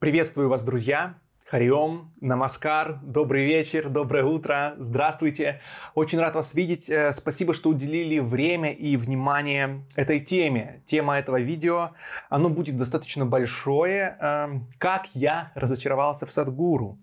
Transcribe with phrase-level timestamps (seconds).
[0.00, 1.16] Приветствую вас, друзья!
[1.44, 5.60] Хариом, намаскар, добрый вечер, доброе утро, здравствуйте.
[5.94, 6.88] Очень рад вас видеть.
[6.88, 10.82] Э, спасибо, что уделили время и внимание этой теме.
[10.86, 11.90] Тема этого видео,
[12.30, 14.16] оно будет достаточно большое.
[14.20, 16.96] Эм, как я разочаровался в Садгуру.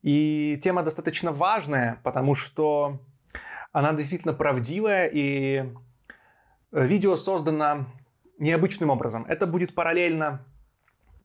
[0.00, 3.02] И тема достаточно важная, потому что
[3.70, 5.66] она действительно правдивая, и
[6.72, 7.84] видео создано
[8.38, 9.26] необычным образом.
[9.28, 10.42] Это будет параллельно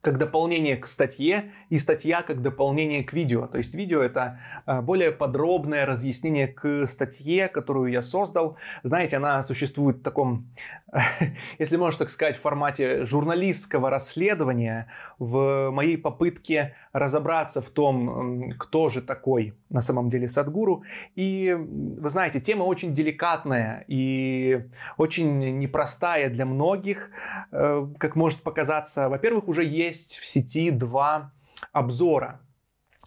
[0.05, 3.47] как дополнение к статье и статья как дополнение к видео.
[3.47, 8.55] То есть видео это а, более подробное разъяснение к статье, которую я создал.
[8.83, 10.47] Знаете, она существует в таком,
[11.57, 19.01] если можно так сказать, формате журналистского расследования в моей попытке разобраться в том, кто же
[19.01, 20.83] такой на самом деле Садгуру.
[21.15, 24.65] И вы знаете, тема очень деликатная и
[24.97, 27.09] очень непростая для многих,
[27.51, 29.09] э, как может показаться.
[29.09, 31.33] Во-первых, уже есть в сети два
[31.73, 32.39] обзора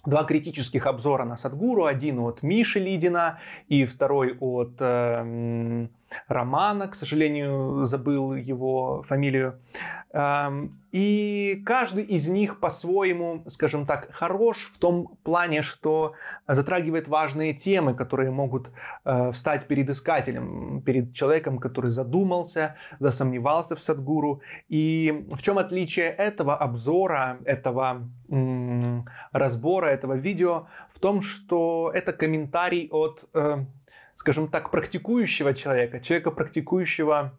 [0.06, 1.84] два критических обзора на Садгуру.
[1.84, 5.88] Один от Миши Лидина и второй от э,
[6.28, 9.60] Романа, к сожалению, забыл его фамилию.
[10.12, 16.14] Эм, и каждый из них по-своему, скажем так, хорош в том плане, что
[16.46, 18.70] затрагивает важные темы, которые могут
[19.04, 24.40] э, встать перед искателем, перед человеком, который задумался, засомневался в Садгуру.
[24.68, 28.08] И в чем отличие этого обзора, этого
[29.32, 30.66] разбора, этого видео?
[30.90, 33.64] В том, что это комментарий от э,
[34.28, 37.32] скажем так, практикующего человека, человека, практикующего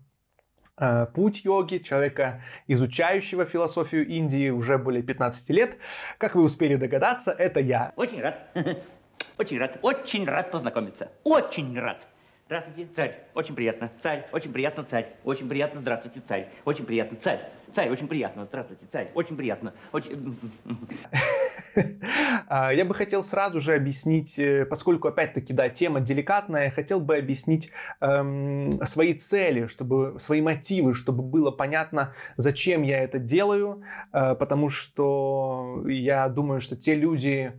[0.76, 5.78] э, путь йоги, человека, изучающего философию Индии уже более 15 лет.
[6.18, 7.94] Как вы успели догадаться, это я.
[7.96, 8.40] Очень рад.
[9.38, 9.78] Очень рад.
[9.84, 11.12] Очень рад познакомиться.
[11.24, 12.08] Очень рад.
[12.48, 13.20] Здравствуйте, царь.
[13.36, 13.92] Очень приятно.
[14.02, 14.28] Царь.
[14.32, 15.14] Очень приятно, царь.
[15.24, 15.82] Очень приятно.
[15.82, 16.50] Здравствуйте, царь.
[16.66, 17.52] Очень приятно, царь.
[17.76, 18.46] Царь, очень приятно.
[18.46, 19.12] Здравствуйте, царь.
[19.14, 19.74] Очень приятно.
[19.92, 20.38] Очень...
[22.48, 27.16] А, я бы хотел сразу же объяснить, э, поскольку, опять-таки, да, тема деликатная, хотел бы
[27.16, 27.70] объяснить
[28.02, 34.70] эм, свои цели, чтобы, свои мотивы, чтобы было понятно, зачем я это делаю, э, потому
[34.70, 37.54] что я думаю, что те люди,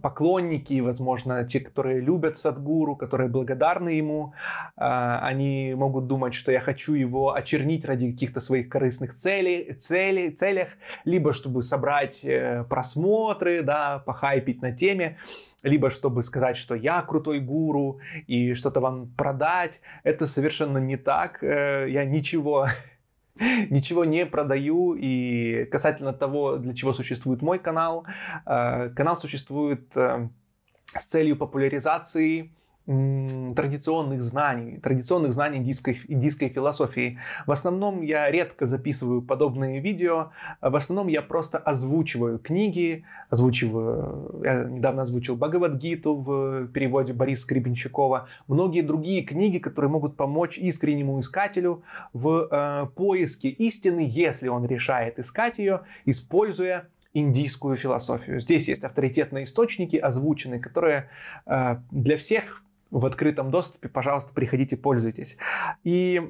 [0.00, 4.32] поклонники, возможно, те, которые любят Садгуру, которые благодарны ему,
[4.76, 10.30] э, они могут думать, что я хочу его очернить ради каких-то своих корыстных целей, целей,
[10.30, 10.68] целях,
[11.04, 15.18] либо чтобы собрать э, просмотры, да, похайпить на теме,
[15.62, 19.80] либо чтобы сказать, что я крутой гуру и что-то вам продать.
[20.04, 21.42] Это совершенно не так.
[21.42, 22.68] Э, я ничего
[23.70, 24.94] ничего не продаю.
[24.94, 28.06] И касательно того, для чего существует мой канал,
[28.46, 32.52] э, канал существует с целью популяризации
[32.86, 37.18] традиционных знаний, традиционных знаний индийской, индийской философии.
[37.44, 40.30] В основном я редко записываю подобные видео,
[40.60, 48.28] в основном я просто озвучиваю книги, озвучиваю, я недавно озвучил Бхагавадгиту в переводе Бориса Гребенщикова,
[48.46, 51.82] многие другие книги, которые могут помочь искреннему искателю
[52.12, 58.40] в э, поиске истины, если он решает искать ее, используя индийскую философию.
[58.40, 61.08] Здесь есть авторитетные источники, озвученные, которые
[61.46, 62.62] э, для всех
[62.98, 65.36] в открытом доступе, пожалуйста, приходите, пользуйтесь.
[65.84, 66.20] И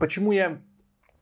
[0.00, 0.58] почему я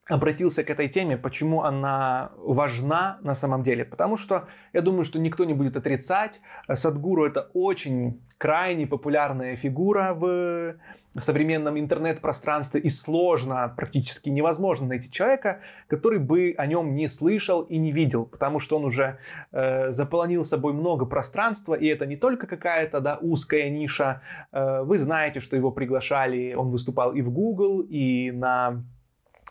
[0.07, 3.85] обратился к этой теме, почему она важна на самом деле.
[3.85, 6.41] Потому что я думаю, что никто не будет отрицать,
[6.73, 10.77] Садгуру это очень крайне популярная фигура в
[11.21, 17.79] современном интернет-пространстве и сложно, практически невозможно найти человека, который бы о нем не слышал и
[17.79, 19.19] не видел, потому что он уже
[19.53, 24.23] э, заполонил собой много пространства, и это не только какая-то да, узкая ниша.
[24.53, 28.83] Э, вы знаете, что его приглашали, он выступал и в Google, и на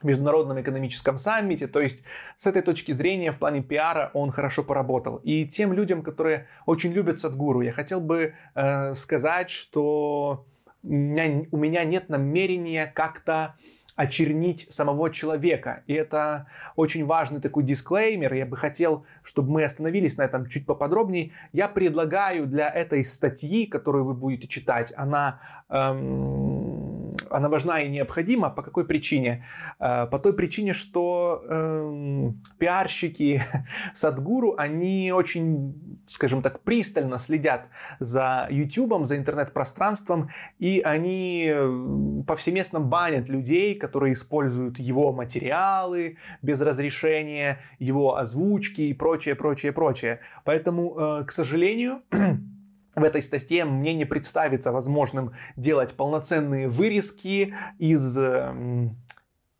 [0.04, 1.68] Международном экономическом саммите.
[1.68, 2.04] То есть
[2.36, 5.18] с этой точки зрения в плане пиара он хорошо поработал.
[5.24, 10.46] И тем людям, которые очень любят Садгуру, я хотел бы э, сказать, что
[10.84, 13.56] у меня, у меня нет намерения как-то
[13.96, 15.84] очернить самого человека.
[15.88, 18.34] И это очень важный такой дисклеймер.
[18.34, 21.32] Я бы хотел, чтобы мы остановились на этом чуть поподробнее.
[21.52, 25.40] Я предлагаю для этой статьи, которую вы будете читать, она
[25.70, 26.93] эм,
[27.34, 28.50] она важна и необходима.
[28.50, 29.46] По какой причине?
[29.80, 33.44] Э, по той причине, что э, пиарщики
[33.94, 37.68] Садгуру, они очень, скажем так, пристально следят
[38.00, 46.62] за YouTube, за интернет-пространством, и они э, повсеместно банят людей, которые используют его материалы без
[46.62, 50.20] разрешения, его озвучки и прочее, прочее, прочее.
[50.46, 52.02] Поэтому, э, к сожалению,
[52.96, 58.18] в этой статье мне не представится возможным делать полноценные вырезки из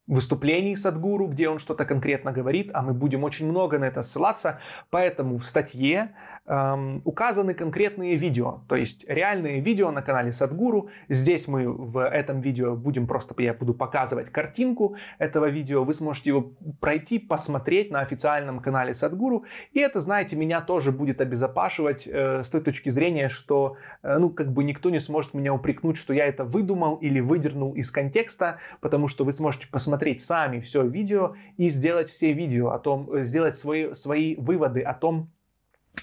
[0.08, 4.60] выступлений Садгуру, где он что-то конкретно говорит, а мы будем очень много на это ссылаться,
[4.90, 6.14] поэтому в статье
[6.46, 10.90] эм, указаны конкретные видео, то есть реальные видео на канале Садгуру.
[11.08, 16.32] Здесь мы в этом видео будем просто, я буду показывать картинку этого видео, вы сможете
[16.32, 16.52] его
[16.82, 22.50] пройти, посмотреть на официальном канале Садгуру, и это, знаете, меня тоже будет обезопашивать э, с
[22.50, 26.26] той точки зрения, что, э, ну, как бы никто не сможет меня упрекнуть, что я
[26.26, 31.36] это выдумал или выдернул из контекста, потому что вы сможете посмотреть посмотреть сами все видео
[31.58, 35.30] и сделать все видео о том, э, сделать свои, свои выводы о том,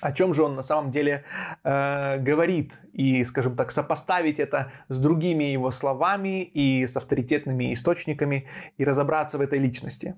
[0.00, 1.25] о чем же он на самом деле
[1.64, 8.46] э, говорит, и, скажем так, сопоставить это с другими его словами и с авторитетными источниками,
[8.78, 10.14] и разобраться в этой личности.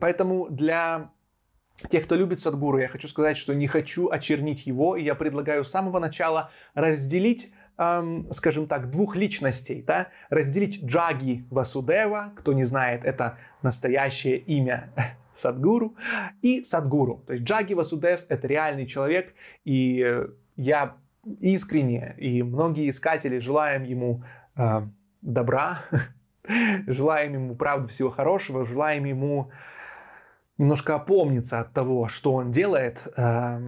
[0.00, 1.10] Поэтому для
[1.90, 5.64] тех, кто любит Садгуру, я хочу сказать, что не хочу очернить его, и я предлагаю
[5.64, 12.64] с самого начала разделить эм, скажем так, двух личностей, да, разделить Джаги Васудева, кто не
[12.64, 14.90] знает, это настоящее имя
[15.36, 15.94] Садгуру,
[16.42, 17.22] и Садгуру.
[17.26, 19.34] То есть Джаги Васудев— это реальный человек,
[19.64, 20.06] и
[20.56, 20.96] я
[21.40, 24.24] искренне, и многие искатели желаем ему
[24.56, 24.82] э,
[25.20, 25.82] добра,
[26.86, 29.50] желаем ему, правда, всего хорошего, желаем ему
[30.58, 33.06] немножко опомниться от того, что он делает.
[33.16, 33.60] Э,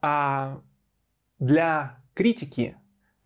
[0.00, 0.60] а
[1.38, 2.76] для критики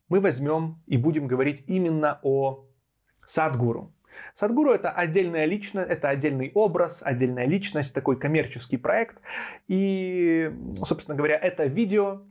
[0.09, 2.65] мы возьмем и будем говорить именно о
[3.27, 3.93] Садгуру.
[4.35, 9.19] Садгуру это отдельная личность, это отдельный образ, отдельная личность, такой коммерческий проект.
[9.67, 10.51] И,
[10.85, 12.23] собственно говоря, это видео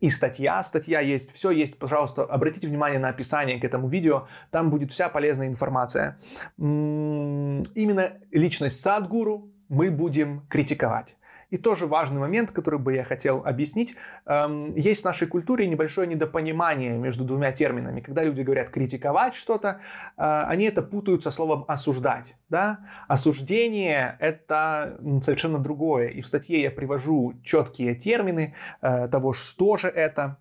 [0.00, 0.62] и статья.
[0.64, 1.78] Статья есть, все есть.
[1.78, 4.26] Пожалуйста, обратите внимание на описание к этому видео.
[4.50, 6.18] Там будет вся полезная информация.
[6.58, 11.16] Именно личность Садгуру мы будем критиковать.
[11.52, 13.94] И тоже важный момент, который бы я хотел объяснить.
[14.24, 18.00] Эм, есть в нашей культуре небольшое недопонимание между двумя терминами.
[18.00, 19.68] Когда люди говорят критиковать что-то,
[20.16, 22.36] э, они это путают со словом осуждать.
[22.48, 22.78] Да?
[23.06, 26.08] Осуждение— это совершенно другое.
[26.08, 30.38] И в статье я привожу четкие термины э, того, что же это.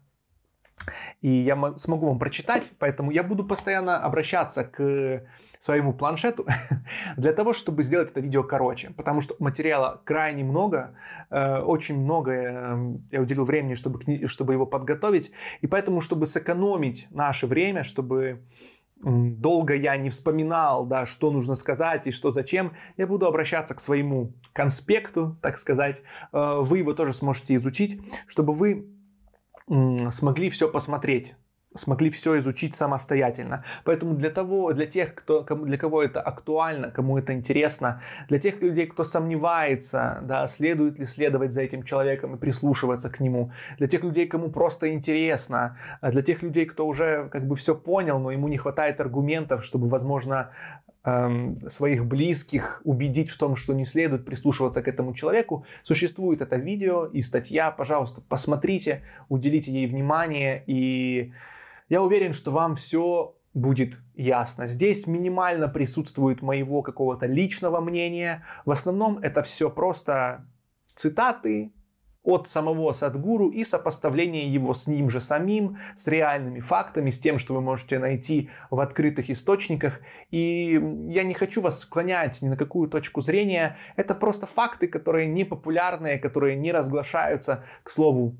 [1.22, 5.24] И я смогу вам прочитать, поэтому я буду постоянно обращаться к
[5.60, 6.45] своему планшету
[7.18, 8.89] для того, чтобы сделать это видео короче.
[8.98, 10.95] Потому что материала крайне много,
[11.30, 15.31] э, очень много э, я уделил времени, чтобы, чтобы его подготовить.
[15.62, 18.42] И поэтому, чтобы сэкономить наше время, чтобы
[19.04, 23.80] долго я не вспоминал, да, что нужно сказать и что зачем, я буду обращаться к
[23.80, 26.01] своему конспекту, так сказать.
[26.34, 28.88] Э, вы его тоже сможете изучить, чтобы вы
[30.10, 31.36] смогли все посмотреть
[31.76, 33.64] смогли все изучить самостоятельно.
[33.84, 38.62] Поэтому для того, для тех, кто, для кого это актуально, кому это интересно, для тех
[38.62, 43.88] людей, кто сомневается, да, следует ли следовать за этим человеком и прислушиваться к нему, для
[43.88, 48.20] тех людей, кому просто интересно, а для тех людей, кто уже как бы все понял,
[48.20, 50.52] но ему не хватает аргументов, чтобы, возможно,
[51.03, 57.06] своих близких убедить в том, что не следует прислушиваться к этому человеку, существует это видео
[57.06, 61.33] и статья, пожалуйста, посмотрите, уделите ей внимание и
[61.89, 64.65] я уверен, что вам все будет ясно.
[64.65, 68.45] Здесь минимально присутствует моего какого-то личного мнения.
[68.63, 70.45] В основном это все просто
[70.95, 71.74] цитаты
[72.24, 77.40] от самого Садгуру и сопоставление его с ним же самим, с реальными фактами, с тем,
[77.40, 80.02] что вы можете найти в открытых источниках.
[80.30, 80.80] И
[81.10, 83.78] я не хочу вас склонять ни на какую точку зрения.
[83.96, 88.38] Это просто факты, которые не популярные, которые не разглашаются, к слову,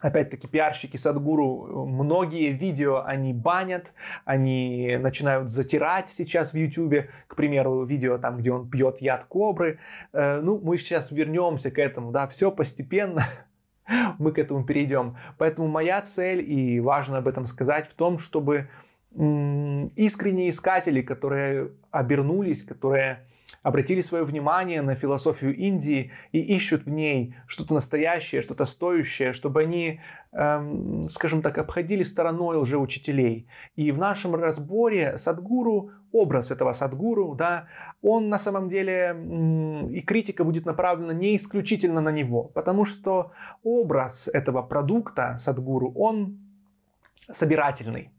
[0.00, 3.92] Опять-таки пиарщики Садгуру, многие видео они банят,
[4.24, 9.80] они начинают затирать сейчас в Ютубе, к примеру, видео там, где он пьет яд кобры.
[10.12, 13.26] Э, ну, мы сейчас вернемся к этому, да, все постепенно
[14.18, 15.16] мы к этому перейдем.
[15.36, 18.68] Поэтому моя цель, и важно об этом сказать, в том, чтобы
[19.10, 23.26] искренние искатели, которые обернулись, которые
[23.62, 29.62] обратили свое внимание на философию Индии и ищут в ней что-то настоящее, что-то стоящее, чтобы
[29.62, 30.00] они,
[30.32, 33.48] эм, скажем так, обходили стороной лжеучителей.
[33.76, 37.66] И в нашем разборе Садгуру, образ этого Садгуру, да,
[38.02, 39.16] он на самом деле,
[39.90, 46.38] и критика будет направлена не исключительно на него, потому что образ этого продукта Садгуру, он
[47.30, 48.10] собирательный.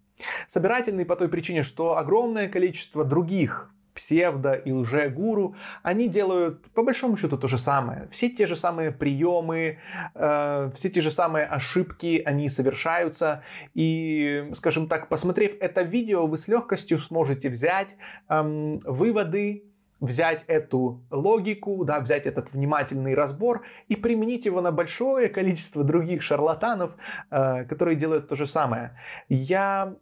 [0.47, 7.17] Собирательный по той причине, что огромное количество других псевдо и лже-гуру, они делают по большому
[7.17, 8.07] счету то же самое.
[8.11, 9.79] Все те же самые приемы,
[10.15, 13.43] э, все те же самые ошибки, они совершаются.
[13.73, 17.95] И, скажем так, посмотрев это видео, вы с легкостью сможете взять
[18.29, 19.63] э, выводы
[19.99, 26.23] взять эту логику, да, взять этот внимательный разбор и применить его на большое количество других
[26.23, 26.91] шарлатанов,
[27.29, 28.97] э, которые делают то же самое.
[29.27, 29.95] Я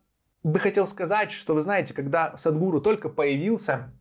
[0.43, 3.91] бы хотел сказать, что вы знаете, когда Садгуру только появился,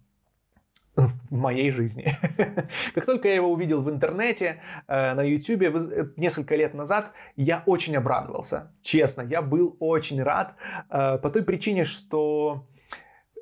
[0.97, 2.15] в моей жизни.
[2.95, 7.63] как только я его увидел в интернете, э, на YouTube э, несколько лет назад, я
[7.67, 8.73] очень обрадовался.
[8.83, 10.55] Честно, я был очень рад
[10.89, 12.67] э, по той причине, что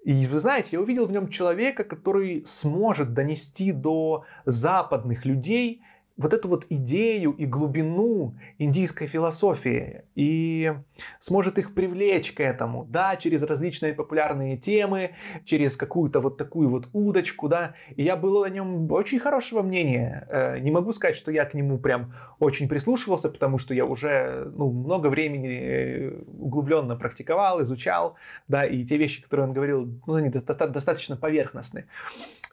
[0.05, 5.83] и вы знаете, я увидел в нем человека, который сможет донести до западных людей
[6.17, 10.73] вот эту вот идею и глубину индийской философии и
[11.19, 16.89] сможет их привлечь к этому, да, через различные популярные темы, через какую-то вот такую вот
[16.93, 20.27] удочку, да, и я был о нем очень хорошего мнения.
[20.31, 24.53] Э, не могу сказать, что я к нему прям очень прислушивался, потому что я уже
[24.55, 28.15] ну, много времени э, углубленно практиковал, изучал,
[28.47, 31.87] да, и те вещи, которые он говорил, ну, они достаточно поверхностны.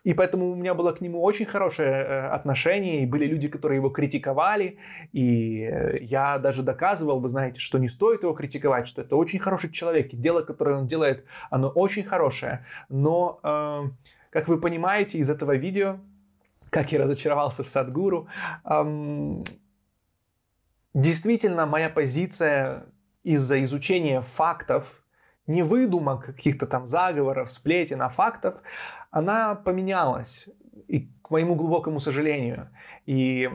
[0.03, 3.77] И поэтому у меня было к нему очень хорошее э, отношение, и были люди, которые
[3.77, 4.79] его критиковали,
[5.11, 9.39] и э, я даже доказывал, вы знаете, что не стоит его критиковать, что это очень
[9.39, 12.65] хороший человек, и дело, которое он делает, оно очень хорошее.
[12.89, 13.83] Но, э,
[14.31, 15.99] как вы понимаете из этого видео,
[16.71, 18.27] как я разочаровался в Садгуру,
[18.65, 19.43] э,
[20.95, 22.85] действительно моя позиция
[23.23, 25.00] из-за изучения фактов,
[25.47, 28.55] не выдумок, каких-то там заговоров, сплетен, а фактов,
[29.11, 30.49] она поменялась.
[30.87, 32.69] И к моему глубокому сожалению.
[33.05, 33.49] И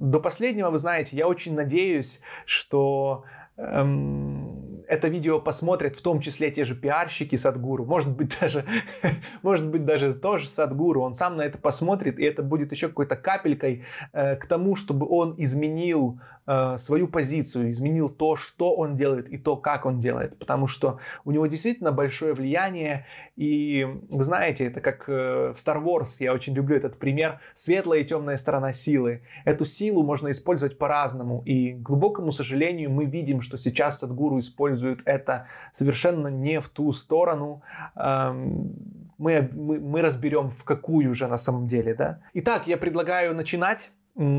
[0.00, 3.24] до последнего, вы знаете, я очень надеюсь, что
[3.56, 8.64] эм, это видео посмотрят в том числе те же пиарщики Садгуру, может быть даже,
[9.42, 13.16] может быть даже тоже Садгуру, он сам на это посмотрит, и это будет еще какой-то
[13.16, 19.28] капелькой э, к тому, чтобы он изменил э, свою позицию, изменил то, что он делает
[19.28, 24.66] и то, как он делает, потому что у него действительно большое влияние, и вы знаете,
[24.66, 28.72] это как э, в Star Wars, я очень люблю этот пример, светлая и темная сторона
[28.72, 29.22] силы.
[29.44, 35.00] Эту силу можно использовать по-разному, и к глубокому сожалению мы видим, что сейчас Садгуру использует
[35.04, 37.62] это совершенно не в ту сторону,
[37.96, 42.20] эм, мы, мы, мы разберем, в какую же на самом деле, да.
[42.34, 43.92] Итак, я предлагаю начинать.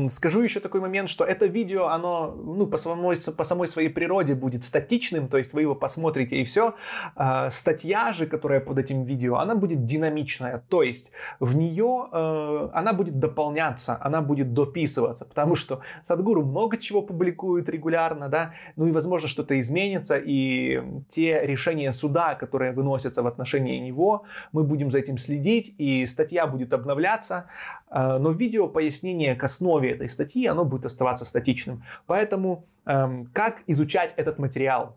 [0.08, 4.34] Скажу еще такой момент, что это видео, оно ну, по, самой, по самой своей природе
[4.34, 6.74] будет статичным, то есть вы его посмотрите и все.
[7.14, 12.68] А, статья же, которая под этим видео, она будет динамичная, то есть в нее э,
[12.72, 18.86] она будет дополняться, она будет дописываться, потому что Садгуру много чего публикует регулярно, да, ну
[18.86, 24.90] и возможно что-то изменится, и те решения суда, которые выносятся в отношении него, мы будем
[24.90, 27.44] за этим следить, и статья будет обновляться,
[27.90, 31.82] э, но видео пояснение к основе этой статьи оно будет оставаться статичным.
[32.06, 34.96] Поэтому эм, как изучать этот материал?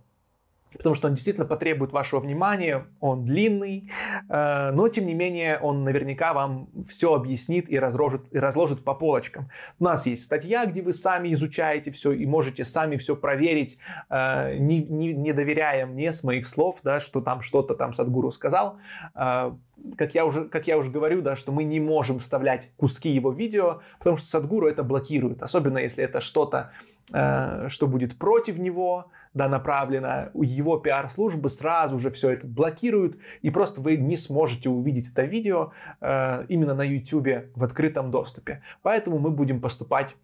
[0.78, 3.92] Потому что он действительно потребует вашего внимания, он длинный,
[4.30, 8.94] э, но тем не менее он наверняка вам все объяснит и разложит, и разложит по
[8.94, 9.50] полочкам.
[9.80, 13.78] У нас есть статья, где вы сами изучаете все и можете сами все проверить,
[14.10, 18.32] э, не, не, не доверяя мне с моих слов, да, что там что-то там Садгуру
[18.32, 18.78] сказал.
[19.16, 19.52] Э,
[19.98, 23.32] как я, уже, как я уже говорю, да, что мы не можем вставлять куски его
[23.32, 26.72] видео, потому что Садгуру это блокирует, особенно если это что-то,
[27.10, 29.10] что будет против него,
[29.40, 35.12] да, направлено, его пиар-службы сразу же все это блокируют, и просто вы не сможете увидеть
[35.14, 38.62] это видео э, именно на YouTube в открытом доступе.
[38.82, 40.18] Поэтому мы будем поступать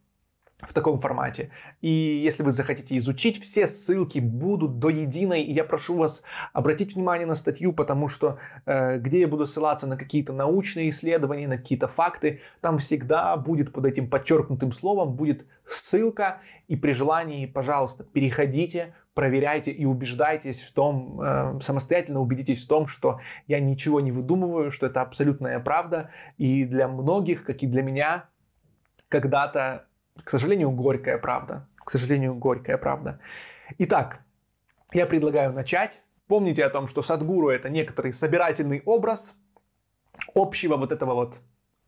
[0.60, 1.50] в таком формате.
[1.82, 5.44] И если вы захотите изучить, все ссылки будут до единой.
[5.44, 9.88] И я прошу вас обратить внимание на статью, потому что э, где я буду ссылаться
[9.88, 15.46] на какие-то научные исследования, на какие-то факты, там всегда будет под этим подчеркнутым словом будет
[15.66, 16.42] ссылка.
[16.68, 22.86] И при желании, пожалуйста, переходите, проверяйте и убеждайтесь в том, э, самостоятельно убедитесь в том,
[22.86, 26.12] что я ничего не выдумываю, что это абсолютная правда.
[26.38, 28.26] И для многих, как и для меня,
[29.10, 29.88] когда-то
[30.24, 31.68] к сожалению, горькая правда.
[31.76, 33.20] К сожалению, горькая правда.
[33.78, 34.22] Итак,
[34.94, 36.02] я предлагаю начать.
[36.28, 39.36] Помните о том, что Садгуру это некоторый собирательный образ
[40.34, 41.42] общего вот этого вот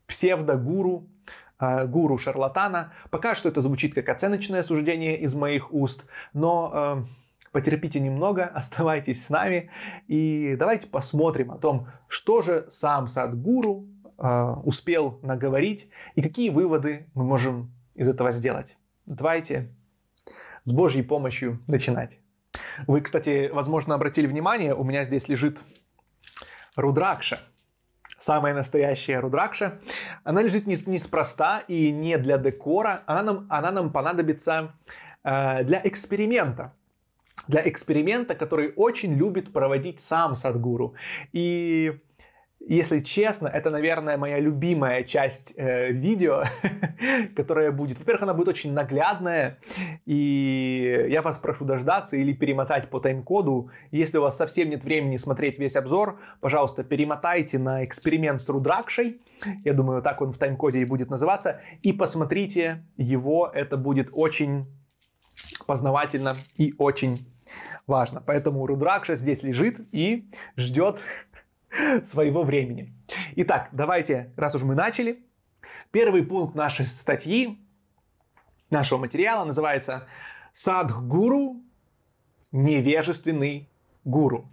[0.06, 1.08] псевдогуру,
[1.58, 2.92] гуру-шарлатана.
[3.10, 7.04] Пока что это звучит как оценочное суждение из моих уст, но э,
[7.52, 9.70] потерпите немного, оставайтесь с нами
[10.06, 13.86] и давайте посмотрим о том, что же сам Садгуру
[14.18, 18.76] э, успел наговорить и какие выводы мы можем из этого сделать.
[19.06, 19.74] Давайте
[20.64, 22.18] с Божьей помощью начинать.
[22.86, 25.60] Вы, кстати, возможно, обратили внимание, у меня здесь лежит
[26.76, 27.40] рудракша.
[28.18, 29.78] Самая настоящая рудракша.
[30.24, 33.02] Она лежит неспроста и не для декора.
[33.06, 34.72] Она нам, она нам понадобится
[35.22, 36.74] э, для эксперимента.
[37.46, 40.94] Для эксперимента, который очень любит проводить сам Садгуру.
[41.32, 42.00] И
[42.60, 46.44] если честно, это, наверное, моя любимая часть э, видео,
[47.36, 47.98] которая будет.
[47.98, 49.58] Во-первых, она будет очень наглядная,
[50.06, 53.70] и я вас прошу дождаться или перемотать по тайм-коду.
[53.90, 59.20] Если у вас совсем нет времени смотреть весь обзор, пожалуйста, перемотайте на эксперимент с Рудракшей.
[59.64, 61.60] Я думаю, так он в тайм-коде и будет называться.
[61.82, 64.66] И посмотрите его, это будет очень
[65.66, 67.18] познавательно и очень
[67.86, 68.22] важно.
[68.24, 71.00] Поэтому Рудракша здесь лежит и ждет
[72.02, 72.94] своего времени.
[73.36, 75.24] Итак, давайте, раз уж мы начали,
[75.90, 77.58] первый пункт нашей статьи,
[78.70, 80.06] нашего материала называется
[80.52, 81.62] «Садхгуру–
[82.52, 83.68] невежественный
[84.04, 84.48] гуру».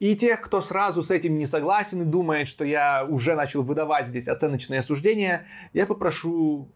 [0.00, 4.06] И тех, кто сразу с этим не согласен и думает, что я уже начал выдавать
[4.06, 6.68] здесь оценочные суждения, я попрошу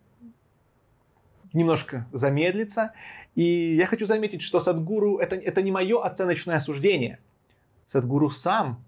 [1.52, 2.92] немножко замедлиться.
[3.35, 3.42] И
[3.76, 7.18] я хочу заметить, что Садгуру это, это не мое оценочное суждение–
[7.88, 8.85] Садгуру сам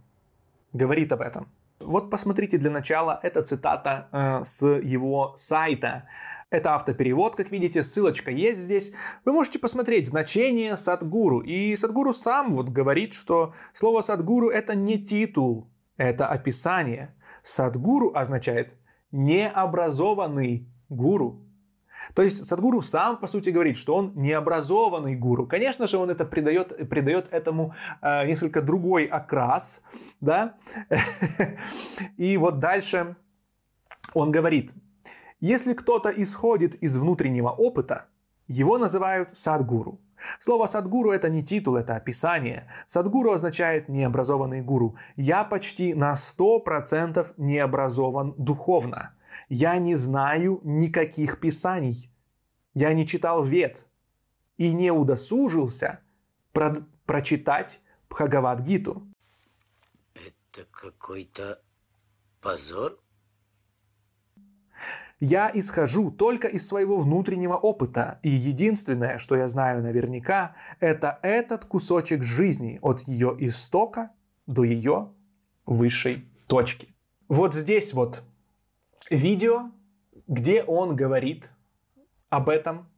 [0.73, 1.49] говорит об этом.
[1.81, 6.05] Вот посмотрите для начала, это цитата э, с его сайта.
[6.51, 8.93] Это автоперевод, как видите, ссылочка есть здесь.
[9.25, 11.41] Вы можете посмотреть значение Садгуру.
[11.41, 17.15] И Садгуру сам вот говорит, что слово Садгуру это не титул, это описание.
[17.43, 18.75] Садгуру означает
[19.11, 21.47] необразованный гуру.
[22.15, 25.47] То есть Садгуру сам, по сути, говорит, что он необразованный гуру.
[25.47, 29.83] Конечно же, он это придает, придает этому э, несколько другой окрас,
[30.21, 30.55] да.
[32.17, 33.17] И вот дальше
[34.15, 34.73] он говорит,
[35.41, 38.07] если кто-то исходит из внутреннего опыта,
[38.47, 40.01] его называют садгуру.
[40.39, 42.67] Слово садгуру это не титул, это описание.
[42.87, 44.97] Садгуру означает необразованный гуру.
[45.17, 49.15] Я почти на 100% необразован духовно.
[49.49, 52.11] Я не знаю никаких писаний.
[52.75, 53.87] Я не читал вет
[54.57, 56.01] и не удосужился
[56.53, 59.07] про- прочитать Бхагавад-гиту.
[60.15, 61.61] Это какой-то
[62.41, 62.99] позор?
[65.21, 71.67] Я исхожу только из своего внутреннего опыта, и единственное, что я знаю наверняка, это этот
[71.67, 74.13] кусочек жизни от ее истока
[74.47, 75.13] до ее
[75.67, 76.95] высшей точки.
[77.29, 78.23] Вот здесь вот
[79.11, 79.71] видео,
[80.27, 81.51] где он говорит
[82.29, 82.89] об этом.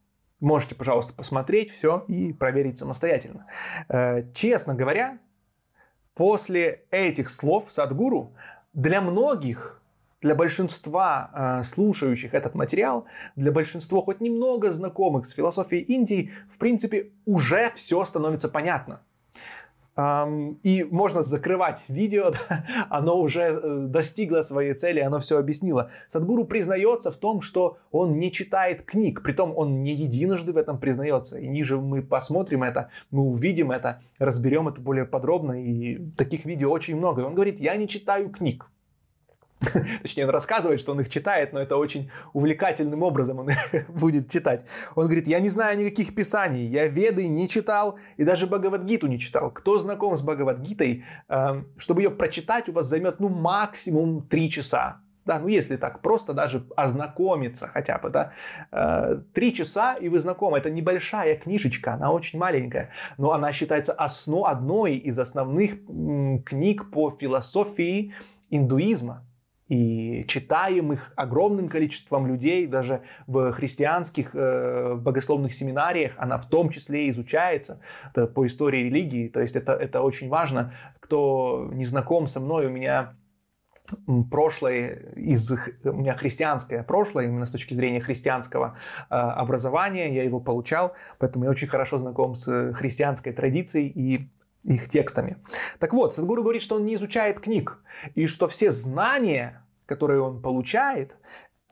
[0.41, 3.47] Можете, пожалуйста, посмотреть все и проверить самостоятельно.
[3.89, 5.19] Э, честно говоря,
[6.15, 8.35] после этих слов Садгуру
[8.73, 9.83] для многих
[10.23, 16.59] для большинства э, слушающих этот материал, для большинства хоть немного знакомых с философией Индии, в
[16.59, 19.03] принципе, уже все становится понятно.
[19.95, 22.33] И можно закрывать видео,
[22.89, 25.91] оно уже э, достигло своей цели, оно все объяснило.
[26.09, 30.79] Садгуру признается в том, что он не читает книг, притом он не единожды в этом
[30.79, 31.39] признается.
[31.39, 36.71] И ниже мы посмотрим это, мы увидим это, разберем это более подробно, и таких видео
[36.71, 37.21] очень много.
[37.21, 38.72] И он говорит, я не читаю книг.
[40.03, 43.51] Точнее, он рассказывает, что он их читает, но это очень увлекательным образом он
[43.89, 44.65] будет читать.
[44.95, 49.19] Он говорит, я не знаю никаких писаний, я Веды не читал и даже Бхагавадгиту не
[49.19, 49.51] читал.
[49.51, 55.03] Кто знаком с Бхагавадгитой, эм, чтобы ее прочитать, у вас займет ну максимум 3 часа.
[55.25, 58.33] Да, ну если так, просто даже ознакомиться хотя бы, да.
[58.73, 60.59] Э, три часа, и вы знакомы.
[60.59, 65.77] Это небольшая книжечка, она очень маленькая, но она считается основ, одной из основных
[66.45, 68.15] книг по философии
[68.51, 69.25] индуизма
[69.73, 76.69] и читаем их огромным количеством людей, даже в христианских э, богословных семинариях она в том
[76.69, 77.81] числе изучается
[78.35, 80.75] по истории религии, то есть это, это очень важно.
[81.01, 83.17] Кто не знаком со мной, у меня
[84.31, 88.77] прошлое из у меня христианское прошлое именно с точки зрения христианского
[89.09, 94.31] э, образования я его получал поэтому я очень хорошо знаком с христианской традицией и
[94.65, 95.39] их текстами.
[95.79, 97.79] Так вот, Садгуру говорит, что он не изучает книг,
[98.15, 99.62] и что все знания,
[99.93, 101.17] которые он получает,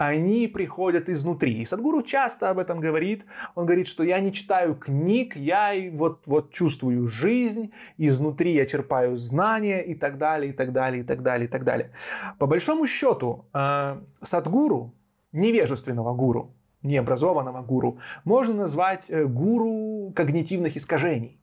[0.00, 1.60] они приходят изнутри.
[1.60, 3.24] И Садгуру часто об этом говорит.
[3.54, 9.16] Он говорит, что я не читаю книг, я вот, вот чувствую жизнь, изнутри я черпаю
[9.16, 11.90] знания и так далее, и так далее, и так далее, и так далее.
[12.38, 14.94] По большому счету, э, Садгуру,
[15.32, 21.39] невежественного гуру, необразованного гуру, можно назвать э, гуру когнитивных искажений.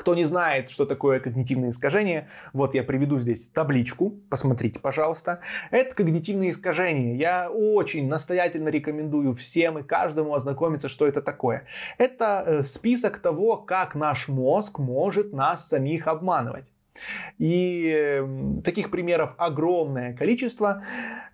[0.00, 5.40] Кто не знает, что такое когнитивное искажение, вот я приведу здесь табличку, посмотрите, пожалуйста.
[5.70, 7.16] Это когнитивное искажение.
[7.16, 11.66] Я очень настоятельно рекомендую всем и каждому ознакомиться, что это такое.
[11.98, 16.64] Это э, список того, как наш мозг может нас самих обманывать.
[17.38, 20.82] И эм, таких примеров огромное количество.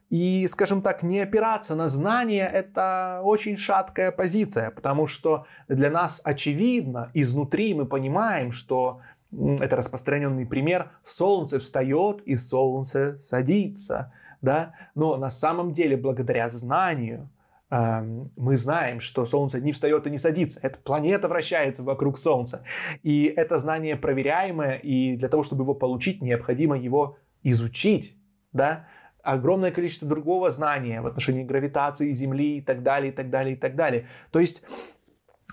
[0.09, 6.21] И, скажем так, не опираться на знания– это очень шаткая позиция, потому что для нас
[6.23, 9.01] очевидно, изнутри мы понимаем, что
[9.33, 17.29] это распространенный пример, солнце встает и солнце садится, да, но на самом деле благодаря знанию
[17.71, 20.61] эм, мы знаем, что Солнце не встает и не садится.
[20.63, 22.63] Эта планета вращается вокруг Солнца.
[23.03, 28.17] И это знание проверяемое, и для того, чтобы его получить, необходимо его изучить.
[28.53, 28.87] Да?
[29.27, 33.59] Огромное количество другого знания в отношении гравитации Земли и так далее, и так далее, и
[33.59, 34.09] так далее.
[34.31, 34.63] То есть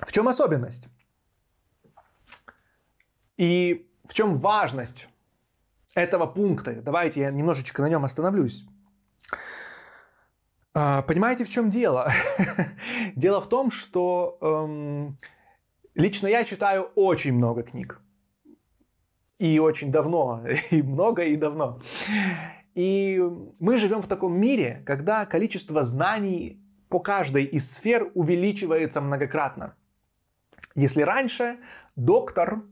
[0.05, 0.89] в чем особенность?
[3.38, 5.09] И в чем важность
[5.95, 6.73] этого пункта?
[6.73, 8.65] Давайте я немножечко на нем остановлюсь.
[10.75, 12.12] А, понимаете, в чем дело?
[13.15, 15.17] дело в том, что эм,
[15.95, 17.99] лично я читаю очень много книг.
[19.39, 21.81] И очень давно, и много, и давно.
[22.75, 23.21] И
[23.59, 26.59] мы живем в таком мире, когда количество знаний
[26.89, 29.75] по каждой из сфер увеличивается многократно.
[30.75, 31.57] Если раньше
[31.95, 32.63] доктор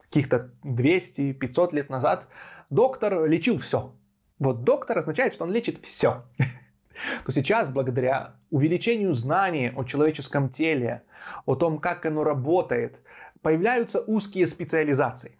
[0.00, 2.26] каких-то 200-500 лет назад,
[2.70, 3.94] доктор лечил все.
[4.38, 6.24] Вот доктор означает, что он лечит все.
[7.24, 11.02] То сейчас, благодаря увеличению знаний о человеческом теле,
[11.46, 13.02] о том, как оно работает,
[13.42, 15.38] появляются узкие специализации.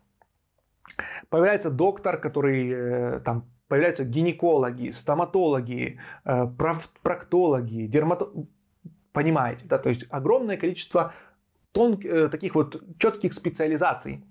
[1.29, 6.46] Появляется доктор, который э, там появляются гинекологи, стоматологи, э,
[7.03, 8.46] проктологи, дерматологи.
[9.12, 9.79] Понимаете, да?
[9.79, 11.14] То есть огромное количество
[11.72, 14.24] тон, э, таких вот четких специализаций.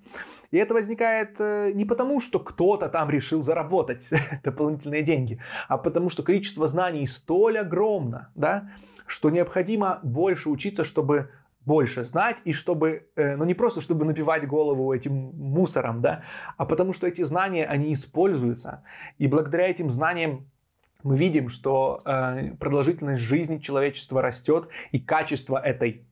[0.52, 4.08] И это возникает э, не потому, что кто-то там решил заработать
[4.43, 8.69] дополнительные деньги, а потому что количество знаний столь огромно, да,
[9.08, 11.32] что необходимо больше учиться, чтобы
[11.65, 16.23] больше знать, и чтобы, э, ну не просто чтобы набивать голову этим мусором, да,
[16.58, 18.84] а потому что эти знания, они используются.
[19.17, 20.49] И благодаря этим знаниям
[21.04, 26.06] мы видим, что э, продолжительность жизни человечества растет, и качество этой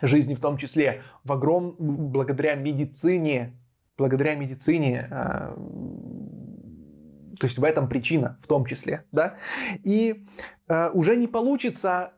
[0.00, 1.76] жизни в том числе, в огром...
[1.78, 3.54] благодаря медицине,
[3.96, 5.54] благодаря медицине, э,
[7.38, 9.36] то есть в этом причина в том числе, да,
[9.84, 10.26] и
[10.68, 12.12] э, уже не получится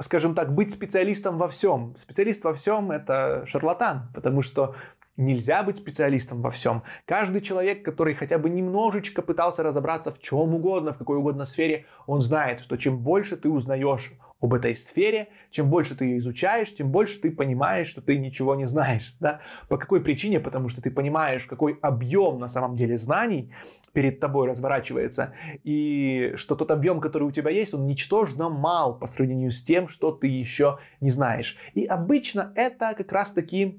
[0.00, 1.94] скажем так, быть специалистом во всем.
[1.96, 4.74] Специалист во всем это шарлатан, потому что
[5.16, 6.82] нельзя быть специалистом во всем.
[7.04, 11.84] Каждый человек, который хотя бы немножечко пытался разобраться в чем угодно, в какой угодно сфере,
[12.06, 16.74] он знает, что чем больше ты узнаешь об этой сфере, чем больше ты ее изучаешь,
[16.74, 19.14] тем больше ты понимаешь, что ты ничего не знаешь.
[19.20, 19.40] Да?
[19.68, 20.40] По какой причине?
[20.40, 23.52] Потому что ты понимаешь, какой объем на самом деле знаний
[23.92, 29.06] перед тобой разворачивается, и что тот объем, который у тебя есть, он ничтожно мал по
[29.06, 31.58] сравнению с тем, что ты еще не знаешь.
[31.74, 33.78] И обычно это как раз-таки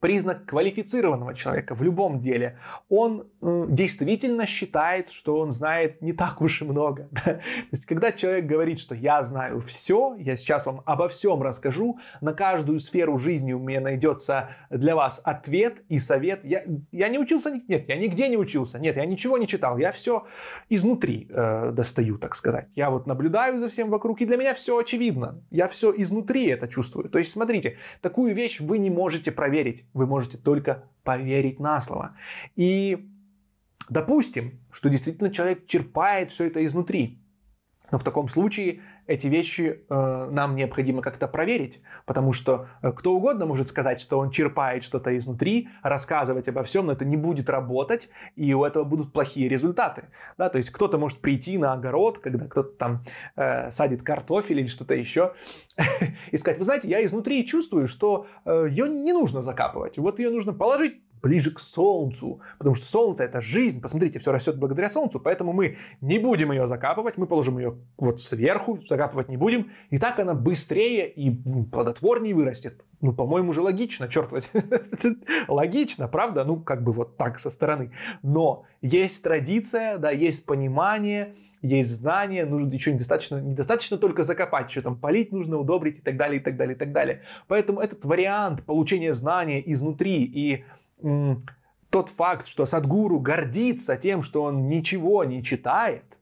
[0.00, 2.58] признак квалифицированного человека в любом деле.
[2.88, 7.08] Он э, действительно считает, что он знает не так уж и много.
[7.24, 7.40] То
[7.72, 12.32] есть, когда человек говорит, что я знаю все, я сейчас вам обо всем расскажу, на
[12.32, 16.44] каждую сферу жизни у меня найдется для вас ответ и совет.
[16.44, 19.90] Я, я не учился, нет, я нигде не учился, нет, я ничего не читал, я
[19.90, 20.26] все
[20.68, 22.68] изнутри э, достаю, так сказать.
[22.76, 25.42] Я вот наблюдаю за всем вокруг, и для меня все очевидно.
[25.50, 27.08] Я все изнутри это чувствую.
[27.08, 32.16] То есть, смотрите, такую вещь вы не можете проверить вы можете только поверить на слово.
[32.56, 33.08] И
[33.88, 37.22] допустим, что действительно человек черпает все это изнутри.
[37.90, 43.14] Но в таком случае эти вещи э, нам необходимо как-то проверить, потому что э, кто
[43.14, 47.48] угодно может сказать, что он черпает что-то изнутри, рассказывать обо всем, но это не будет
[47.48, 50.04] работать, и у этого будут плохие результаты.
[50.36, 53.02] Да, то есть кто-то может прийти на огород, когда кто-то там
[53.34, 55.32] э, садит картофель или что-то еще,
[56.30, 60.28] и сказать, вы знаете, я изнутри чувствую, что э, ее не нужно закапывать, вот ее
[60.28, 65.20] нужно положить ближе к Солнцу, потому что Солнце это жизнь, посмотрите, все растет благодаря Солнцу,
[65.20, 69.98] поэтому мы не будем ее закапывать, мы положим ее вот сверху, закапывать не будем, и
[69.98, 72.84] так она быстрее и плодотворнее вырастет.
[73.00, 74.60] Ну, по-моему же логично, черт возьми.
[75.48, 76.44] логично, правда?
[76.44, 77.92] Ну, как бы вот так со стороны.
[78.22, 84.82] Но есть традиция, да, есть понимание, есть знания, нужно еще недостаточно, недостаточно только закопать, что
[84.82, 87.22] там полить нужно, удобрить и так далее, и так далее, и так далее.
[87.46, 90.64] Поэтому этот вариант получения знания изнутри и
[91.90, 96.18] тот факт, что Садгуру гордится тем, что он ничего не читает,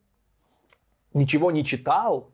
[1.13, 2.33] ничего не читал,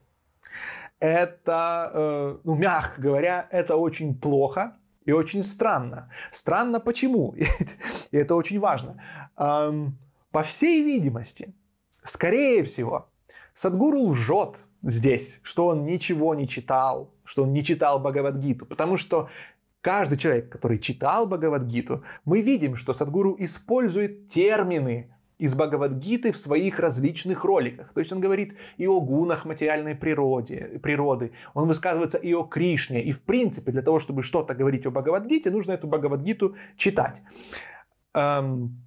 [1.01, 6.11] это, э, ну, мягко говоря, это очень плохо и очень странно.
[6.31, 7.35] Странно почему?
[8.13, 9.03] И это очень важно.
[9.35, 11.55] По всей видимости,
[12.05, 13.11] скорее всего,
[13.53, 19.29] Садгуру лжет здесь, что он ничего не читал, что он не читал Бхагавадгиту, потому что
[19.83, 26.79] Каждый человек, который читал Бхагавадгиту, мы видим, что Садгуру использует термины из Бхагавадгиты в своих
[26.79, 27.93] различных роликах.
[27.93, 33.03] То есть он говорит и о гунах материальной природе, природы, он высказывается и о Кришне.
[33.03, 37.21] И в принципе для того, чтобы что-то говорить о Бхагавадгите, нужно эту Бхагавадгиту читать.
[38.15, 38.85] Эм,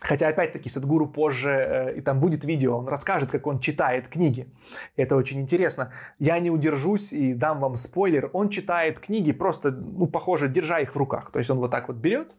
[0.00, 4.46] Хотя, опять-таки, Садгуру позже, э, и там будет видео, он расскажет, как он читает книги.
[4.94, 5.90] Это очень интересно.
[6.18, 8.28] Я не удержусь и дам вам спойлер.
[8.34, 11.30] Он читает книги просто, ну, похоже, держа их в руках.
[11.30, 12.32] То есть он вот так вот берет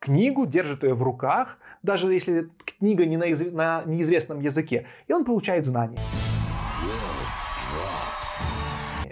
[0.00, 5.24] книгу, держит ее в руках, даже если книга не на, на неизвестном языке, и он
[5.24, 5.98] получает знания.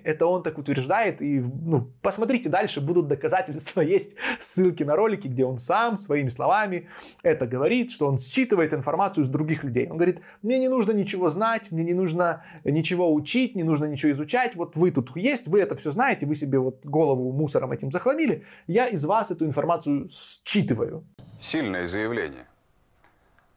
[0.04, 1.22] Это он так утверждает.
[1.22, 3.80] И ну, посмотрите дальше, будут доказательства.
[3.92, 6.88] Есть ссылки на ролики, где он сам своими словами
[7.22, 9.88] это говорит, что он считывает информацию с других людей.
[9.90, 14.12] Он говорит, мне не нужно ничего знать, мне не нужно ничего учить, не нужно ничего
[14.12, 14.56] изучать.
[14.56, 18.44] Вот вы тут есть, вы это все знаете, вы себе вот голову мусором этим захламили.
[18.66, 21.04] Я из вас эту информацию считываю.
[21.38, 22.46] Сильное заявление.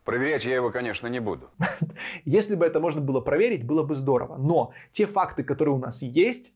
[0.05, 1.49] Проверять я его, конечно, не буду.
[2.25, 4.37] Если бы это можно было проверить, было бы здорово.
[4.37, 6.53] Но те факты, которые у нас есть,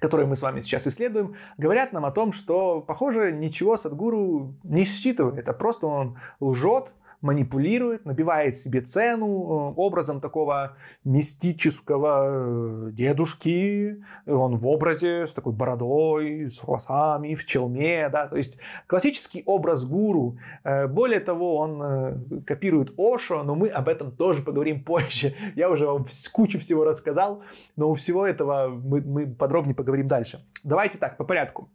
[0.00, 4.84] которые мы с вами сейчас исследуем, говорят нам о том, что, похоже, ничего Садгуру не
[4.84, 6.92] считывает, а просто он лжет,
[7.24, 14.04] манипулирует, набивает себе цену э, образом такого мистического э, дедушки.
[14.26, 19.84] Он в образе с такой бородой, с волосами, в челме, да, то есть классический образ
[19.84, 20.38] гуру.
[20.64, 25.34] Э, более того, он копирует Ошо, но мы об этом тоже поговорим позже.
[25.56, 27.42] Я уже вам кучу всего рассказал,
[27.74, 30.44] но у всего этого мы, мы подробнее поговорим дальше.
[30.62, 31.70] Давайте так, по порядку.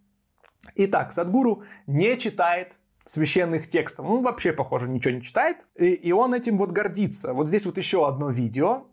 [0.75, 2.73] Итак, Садгуру не читает
[3.09, 4.05] священных текстов.
[4.05, 5.65] Он вообще, похоже, ничего не читает.
[5.75, 7.33] И, и он этим вот гордится.
[7.33, 8.85] Вот здесь вот еще одно видео.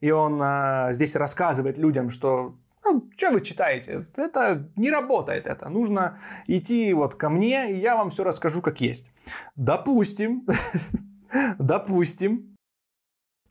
[0.00, 4.04] И он а, здесь рассказывает людям, что ну, что вы читаете?
[4.16, 5.68] Это не работает это.
[5.68, 9.10] Нужно идти вот ко мне, и я вам все расскажу, как есть.
[9.56, 10.46] Допустим,
[11.58, 12.53] допустим,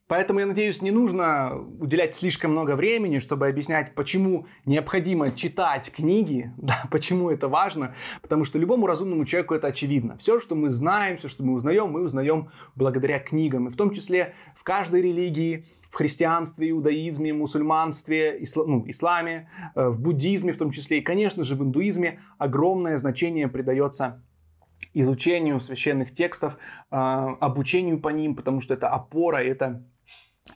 [0.07, 6.51] Поэтому, я надеюсь, не нужно уделять слишком много времени, чтобы объяснять, почему необходимо читать книги,
[6.57, 10.17] да, почему это важно, потому что любому разумному человеку это очевидно.
[10.17, 13.67] Все, что мы знаем, все, что мы узнаем, мы узнаем благодаря книгам.
[13.67, 19.87] И в том числе в каждой религии, в христианстве, иудаизме, мусульманстве, исла, ну, исламе, э,
[19.87, 24.21] в буддизме в том числе, и, конечно же, в индуизме огромное значение придается
[24.93, 26.57] изучению священных текстов,
[26.91, 29.83] э, обучению по ним, потому что это опора, это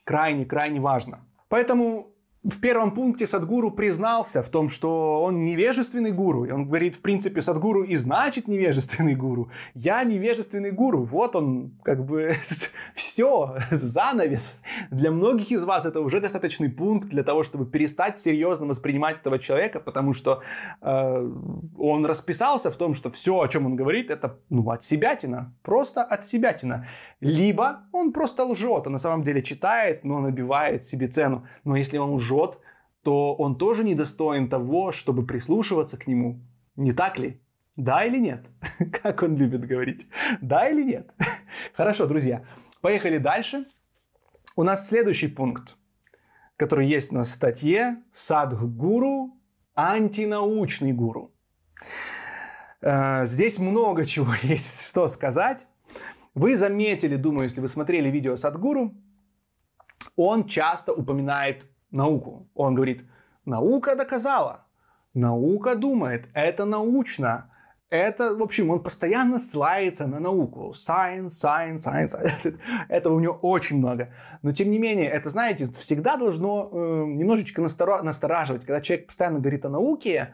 [0.03, 1.19] крайне-крайне важно.
[1.49, 2.16] Поэтому
[2.47, 6.45] в первом пункте Садгуру признался в том, что он невежественный гуру.
[6.45, 9.51] И он говорит, в принципе, Садгуру и значит невежественный гуру.
[9.73, 11.03] Я невежественный гуру.
[11.03, 12.31] Вот он, как бы,
[12.95, 14.61] все, занавес.
[14.91, 19.39] Для многих из вас это уже достаточный пункт для того, чтобы перестать серьезно воспринимать этого
[19.39, 20.41] человека, потому что
[20.81, 21.31] э,
[21.77, 25.53] он расписался в том, что все, о чем он говорит, это ну, от себятина.
[25.63, 26.87] Просто от себятина.
[27.19, 31.45] Либо он просто лжет, а на самом деле читает, но набивает себе цену.
[31.65, 32.59] Но если он лжет, лжет,
[33.03, 36.39] то он тоже недостоин того, чтобы прислушиваться к нему.
[36.75, 37.41] Не так ли?
[37.75, 38.45] Да или нет?
[39.03, 40.07] Как он любит говорить.
[40.41, 41.13] Да или нет?
[41.73, 42.43] Хорошо, друзья.
[42.81, 43.65] Поехали дальше.
[44.55, 45.77] У нас следующий пункт,
[46.57, 47.97] который есть у нас в статье.
[48.13, 49.37] Садхгуру–
[49.75, 51.31] антинаучный гуру.
[52.81, 55.67] Э, здесь много чего есть что сказать.
[56.33, 58.93] Вы заметили, думаю, если вы смотрели видео Садгуру,
[60.15, 62.49] он часто упоминает науку.
[62.55, 63.05] Он говорит,
[63.45, 64.65] наука доказала,
[65.13, 67.51] наука думает, это научно.
[67.89, 70.73] Это, в общем, он постоянно ссылается на науку.
[70.73, 72.59] Science, science, science.
[72.89, 74.09] Этого у него очень много.
[74.41, 78.65] Но, тем не менее, это, знаете, всегда должно э, немножечко настораживать.
[78.65, 80.33] Когда человек постоянно говорит о науке,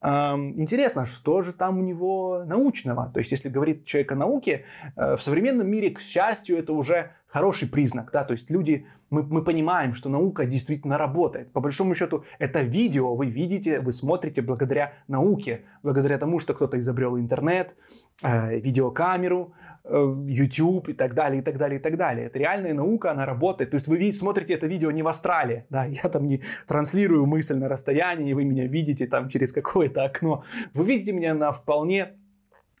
[0.00, 3.10] э, интересно, что же там у него научного?
[3.12, 4.64] То есть, если говорит человек о науке,
[4.96, 9.22] э, в современном мире, к счастью, это уже хороший признак, да, то есть люди, мы,
[9.22, 11.52] мы понимаем, что наука действительно работает.
[11.52, 16.78] По большому счету, это видео вы видите, вы смотрите благодаря науке, благодаря тому, что кто-то
[16.78, 17.76] изобрел интернет,
[18.22, 22.26] э, видеокамеру, э, YouTube и так далее, и так далее, и так далее.
[22.26, 23.70] Это реальная наука, она работает.
[23.70, 27.26] То есть вы видите, смотрите это видео не в Австралии, да, я там не транслирую
[27.26, 30.44] мысль на расстоянии, вы меня видите там через какое-то окно.
[30.74, 32.14] Вы видите меня на вполне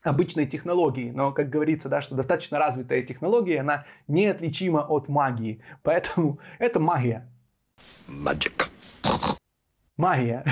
[0.04, 5.60] обычной технологии, но, как говорится, да, что достаточно развитая технология, она неотличима от магии.
[5.82, 7.28] Поэтому это магия.
[8.06, 8.68] Magic.
[9.96, 10.44] Магия.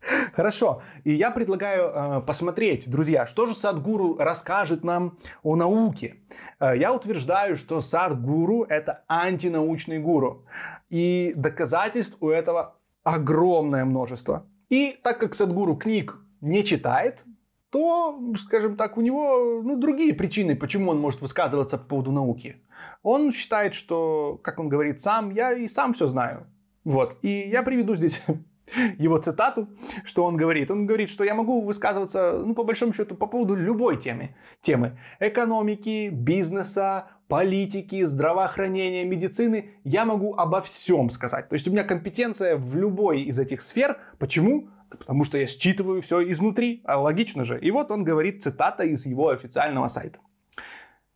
[0.34, 0.82] Хорошо.
[1.04, 6.16] И я предлагаю э, посмотреть, друзья, что же Садгуру расскажет нам о науке.
[6.58, 10.46] Э, я утверждаю, что Садгуру это антинаучный гуру.
[10.88, 14.46] И доказательств у этого огромное множество.
[14.68, 17.24] И так как Садгуру книг не читает,
[17.70, 22.56] то, скажем так, у него ну, другие причины, почему он может высказываться по поводу науки.
[23.02, 26.46] Он считает, что, как он говорит сам, я и сам все знаю.
[26.84, 27.16] Вот.
[27.22, 28.20] И я приведу здесь
[28.98, 29.68] его цитату,
[30.04, 30.70] что он говорит.
[30.70, 34.34] Он говорит, что я могу высказываться, ну, по большому счету, по поводу любой темы.
[34.60, 34.98] темы.
[35.20, 39.70] Экономики, бизнеса, политики, здравоохранения, медицины.
[39.84, 41.48] Я могу обо всем сказать.
[41.48, 43.98] То есть у меня компетенция в любой из этих сфер.
[44.18, 44.68] Почему?
[44.90, 46.82] Потому что я считываю все изнутри.
[46.84, 47.58] А логично же.
[47.58, 50.18] И вот он говорит цитата из его официального сайта.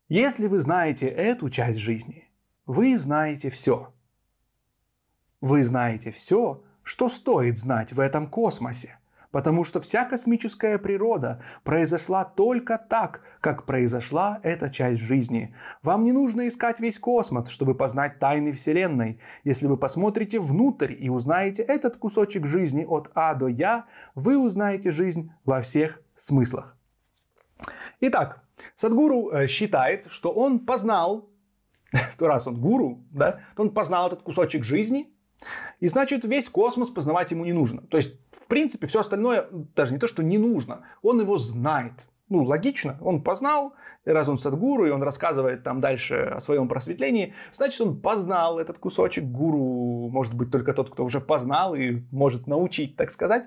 [0.09, 2.29] Если вы знаете эту часть жизни,
[2.67, 3.93] вы знаете все.
[5.41, 8.99] Вы знаете все, что стоит знать в этом космосе,
[9.35, 15.57] потому что вся космическая природа произошла только так, как произошла эта часть жизни.
[15.83, 19.21] Вам не нужно искать весь космос, чтобы познать тайны Вселенной.
[19.43, 24.93] Если вы посмотрите внутрь и узнаете этот кусочек жизни от А до Я, вы узнаете
[24.93, 26.77] жизнь во всех смыслах.
[27.99, 28.45] Итак,
[28.77, 31.29] Садгуру э, считает, что он познал,
[32.21, 35.13] раз он гуру, да, то он познал этот кусочек жизни,
[35.81, 37.83] и значит, весь космос познавать ему не нужно.
[37.83, 42.07] То есть, в принципе, все остальное, даже не то, что не нужно, он его знает.
[42.31, 43.75] Ну, логично, он познал,
[44.07, 48.79] раз он садгуру, и он рассказывает там дальше о своем просветлении, значит, он познал этот
[48.79, 49.25] кусочек.
[49.25, 53.45] Гуру может быть только тот, кто уже познал и может научить, так сказать.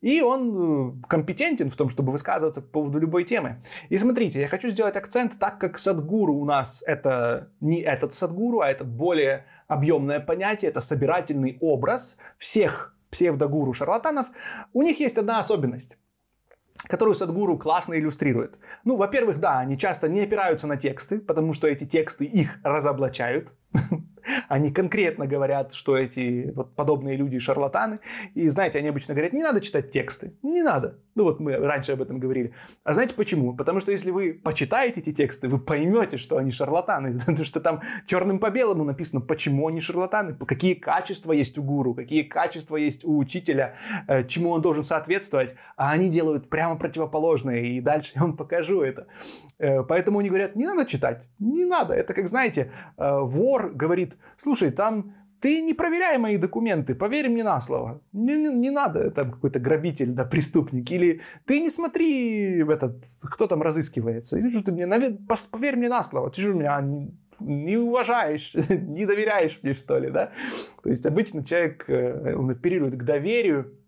[0.00, 3.62] И он э, компетентен в том, чтобы высказываться по поводу любой темы.
[3.90, 8.60] И смотрите, я хочу сделать акцент, так как садгуру у нас это не этот садгуру,
[8.60, 14.26] а это более объемное понятие, это собирательный образ всех псевдогуру шарлатанов.
[14.72, 15.98] У них есть одна особенность
[16.88, 18.58] которую Садгуру классно иллюстрирует.
[18.84, 23.52] Ну, во-первых, да, они часто не опираются на тексты, потому что эти тексты их разоблачают.
[24.48, 28.00] Они конкретно говорят, что эти вот подобные люди шарлатаны.
[28.34, 30.34] И знаете, они обычно говорят, не надо читать тексты.
[30.42, 30.98] Не надо.
[31.14, 32.52] Ну вот мы раньше об этом говорили.
[32.84, 33.54] А знаете почему?
[33.56, 37.18] Потому что если вы почитаете эти тексты, вы поймете, что они шарлатаны.
[37.26, 41.94] Потому что там черным по белому написано, почему они шарлатаны, какие качества есть у гуру,
[41.94, 43.74] какие качества есть у учителя,
[44.06, 45.54] э, чему он должен соответствовать.
[45.76, 47.60] А они делают прямо противоположное.
[47.60, 49.06] И дальше я вам покажу это.
[49.58, 51.28] Э, поэтому они говорят, не надо читать.
[51.38, 51.94] Не надо.
[51.94, 53.20] Это как, знаете, э,
[53.60, 58.02] вор говорит, слушай, там ты не проверяй мои документы, поверь мне на слово.
[58.12, 60.90] Не, не, не надо, там какой-то грабитель, да, преступник.
[60.90, 64.38] Или ты не смотри в этот, кто там разыскивается.
[64.38, 64.86] Или что ты мне,
[65.50, 66.30] поверь мне на слово.
[66.30, 70.32] Ты же меня не, не уважаешь, не доверяешь мне, что ли, да?
[70.82, 73.78] То есть обычно человек, э, он оперирует к доверию,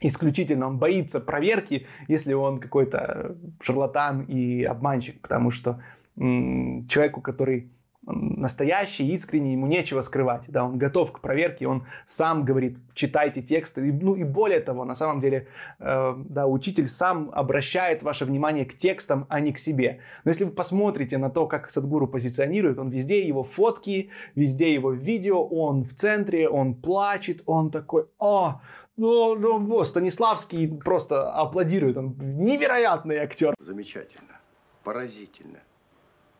[0.00, 5.80] исключительно он боится проверки, если он какой-то шарлатан и обманщик, потому что
[6.16, 7.70] м- человеку, который
[8.06, 13.88] настоящий, искренний, ему нечего скрывать, да, он готов к проверке, он сам говорит, читайте тексты,
[13.88, 15.48] и, ну и более того, на самом деле,
[15.80, 20.00] э, да, учитель сам обращает ваше внимание к текстам, а не к себе.
[20.24, 24.92] Но если вы посмотрите на то, как Садгуру позиционирует, он везде его фотки, везде его
[24.92, 28.60] видео, он в центре, он плачет, он такой, о,
[28.96, 33.54] ну, ну, Станиславский просто аплодирует, он невероятный актер.
[33.58, 34.40] Замечательно,
[34.84, 35.58] поразительно,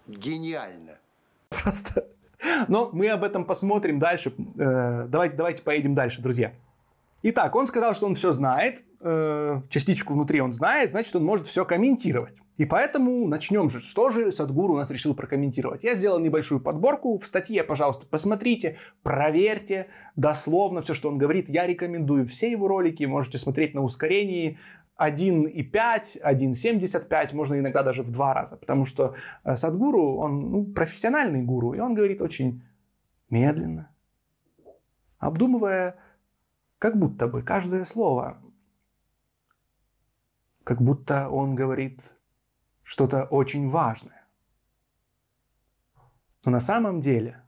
[0.07, 0.99] гениально.
[1.49, 2.09] Просто.
[2.69, 4.33] Но мы об этом посмотрим дальше.
[4.59, 6.53] Э, давайте, давайте поедем дальше, друзья.
[7.23, 11.47] Итак, он сказал, что он все знает, э, частичку внутри он знает, значит, он может
[11.47, 12.37] все комментировать.
[12.57, 13.81] И поэтому начнем же.
[13.81, 15.85] Что же Садгуру у нас решил прокомментировать?
[15.85, 17.19] Я сделал небольшую подборку.
[17.19, 21.51] В статье, пожалуйста, посмотрите, проверьте дословно все, что он говорит.
[21.51, 23.05] Я рекомендую все его ролики.
[23.05, 24.59] Можете смотреть на ускорении.
[24.99, 31.43] 1,5, 1,75, можно иногда даже в два раза, потому что э, Садгуру, он ну, профессиональный
[31.43, 32.63] гуру, и он говорит очень
[33.29, 33.95] медленно,
[35.19, 35.97] обдумывая
[36.79, 38.43] как будто бы каждое слово,
[40.65, 42.15] как будто он говорит
[42.83, 44.27] что-то очень важное.
[46.45, 47.43] Но на самом деле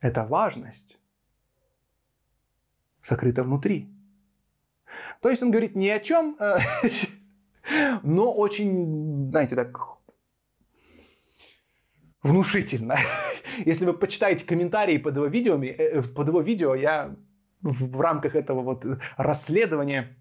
[0.00, 0.98] эта важность
[3.02, 3.94] сокрыта внутри–
[5.20, 6.58] то есть он говорит ни о чем, э,
[8.02, 9.76] но очень, знаете, так
[12.22, 12.96] внушительно.
[13.66, 17.14] Если вы почитаете комментарии под его видео, э, э, под его видео я
[17.62, 20.16] в рамках этого вот расследования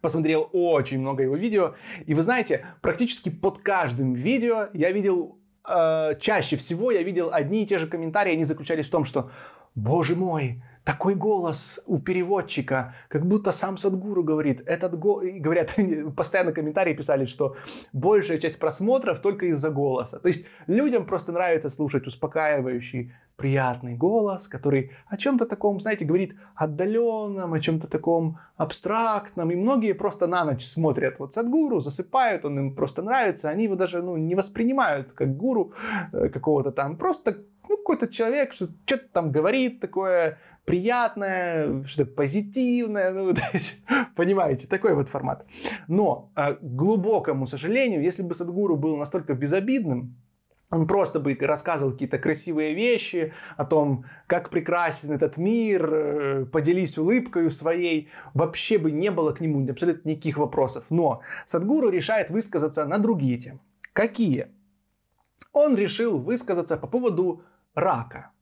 [0.00, 1.74] посмотрел очень много его видео.
[2.06, 7.64] И вы знаете, практически под каждым видео я видел, э, чаще всего я видел одни
[7.64, 8.32] и те же комментарии.
[8.32, 9.30] Они заключались в том, что,
[9.74, 14.62] боже мой, такой голос у переводчика, как будто сам Садгуру говорит.
[14.66, 15.20] Этот го...
[15.20, 15.74] Говорят,
[16.16, 17.56] постоянно комментарии писали, что
[17.92, 20.20] большая часть просмотров только из-за голоса.
[20.20, 26.36] То есть людям просто нравится слушать успокаивающий, приятный голос, который о чем-то таком, знаете, говорит
[26.54, 29.50] отдаленном, о чем-то таком абстрактном.
[29.50, 33.50] И многие просто на ночь смотрят вот Садгуру, засыпают, он им просто нравится.
[33.50, 35.72] Они его даже ну, не воспринимают как гуру
[36.12, 36.96] э, какого-то там.
[36.96, 37.38] Просто
[37.68, 43.34] ну, какой-то человек что-то там говорит такое приятное, что-то позитивное, ну,
[44.16, 45.46] понимаете, такой вот формат.
[45.88, 50.16] Но, э, к глубокому сожалению, если бы Садгуру был настолько безобидным,
[50.68, 56.98] он просто бы рассказывал какие-то красивые вещи о том, как прекрасен этот мир, э, поделись
[56.98, 58.08] улыбкой своей.
[58.34, 60.86] Вообще бы не было к нему абсолютно никаких вопросов.
[60.90, 63.60] Но Садгуру решает высказаться на другие темы.
[63.92, 64.48] Какие?
[65.52, 67.42] Он решил высказаться по поводу
[67.74, 68.32] рака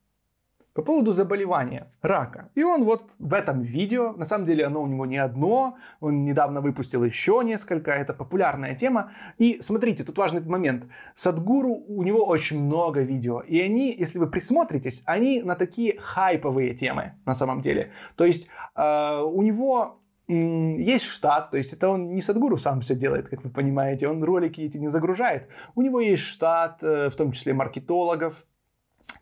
[0.75, 2.51] по поводу заболевания рака.
[2.57, 6.25] И он вот в этом видео, на самом деле оно у него не одно, он
[6.25, 9.13] недавно выпустил еще несколько, это популярная тема.
[9.39, 10.85] И смотрите, тут важный момент.
[11.15, 16.75] Садгуру, у него очень много видео, и они, если вы присмотритесь, они на такие хайповые
[16.75, 17.93] темы на самом деле.
[18.17, 22.95] То есть э, у него есть штат, то есть это он не Садгуру сам все
[22.95, 25.49] делает, как вы понимаете, он ролики эти не загружает.
[25.75, 28.45] У него есть штат, э, в том числе маркетологов,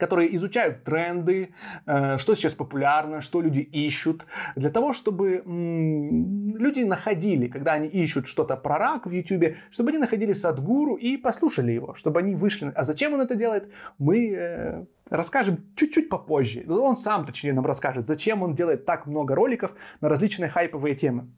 [0.03, 1.55] которые изучают тренды,
[1.87, 4.27] э, что сейчас популярно, что люди ищут,
[4.57, 9.99] для того, чтобы люди находили, когда они ищут что-то про рак в YouTube, чтобы они
[9.99, 12.73] находили Садгуру и послушали его, чтобы они вышли.
[12.75, 16.65] А зачем он это делает, мы э, расскажем чуть-чуть попозже.
[16.69, 21.29] Он сам, точнее, нам расскажет, зачем он делает так много роликов на различные хайповые темы.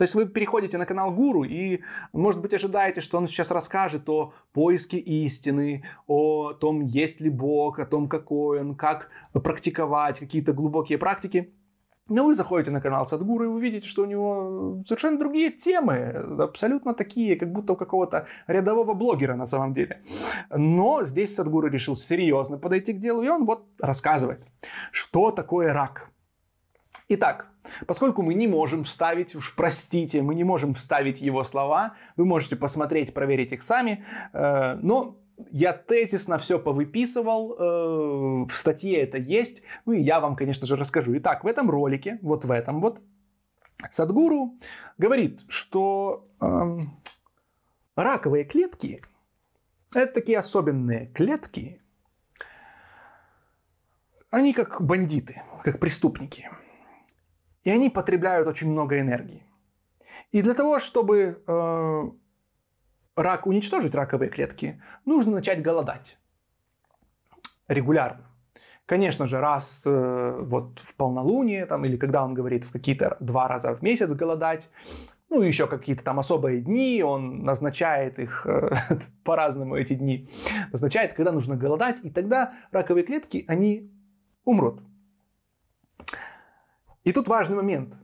[0.00, 1.82] То есть вы переходите на канал Гуру и,
[2.14, 7.78] может быть, ожидаете, что он сейчас расскажет о поиске истины, о том, есть ли Бог,
[7.78, 11.52] о том, какой он, как практиковать какие-то глубокие практики.
[12.08, 15.96] Но вы заходите на канал Садгуру и вы видите, что у него совершенно другие темы,
[16.38, 20.00] абсолютно такие, как будто у какого-то рядового блогера на самом деле.
[20.48, 24.40] Но здесь Садгуру решил серьезно подойти к делу, и он вот рассказывает,
[24.92, 26.10] что такое рак.
[27.12, 27.50] Итак,
[27.86, 32.56] Поскольку мы не можем вставить, уж простите, мы не можем вставить его слова, вы можете
[32.56, 35.18] посмотреть, проверить их сами, э, но
[35.50, 40.76] я тезисно все повыписывал, э, в статье это есть, ну и я вам, конечно же,
[40.76, 41.16] расскажу.
[41.18, 43.00] Итак, в этом ролике, вот в этом вот,
[43.90, 44.58] Садгуру
[44.96, 46.78] говорит, что э,
[47.94, 49.02] раковые клетки
[49.94, 51.82] это такие особенные клетки,
[54.30, 56.48] они как бандиты, как преступники–
[57.64, 59.44] и они потребляют очень много энергии.
[60.30, 62.10] И для того, чтобы э,
[63.16, 66.18] рак уничтожить раковые клетки, нужно начать голодать
[67.68, 68.26] регулярно.
[68.86, 73.46] Конечно же, раз э, вот в полнолуние, там, или когда он говорит в какие-то два
[73.46, 74.68] раза в месяц голодать,
[75.28, 78.70] ну, еще какие-то там особые дни, он назначает их э,
[79.24, 80.28] по-разному эти дни,
[80.72, 83.92] назначает, когда нужно голодать, и тогда раковые клетки, они
[84.44, 84.80] умрут.
[87.04, 87.96] И тут важный момент.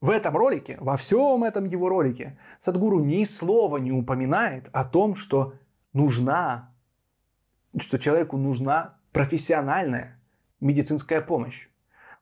[0.00, 5.14] В этом ролике, во всем этом его ролике, Садгуру ни слова не упоминает о том,
[5.16, 5.54] что
[5.92, 6.72] нужна,
[7.76, 10.20] что человеку нужна профессиональная
[10.60, 11.68] медицинская помощь.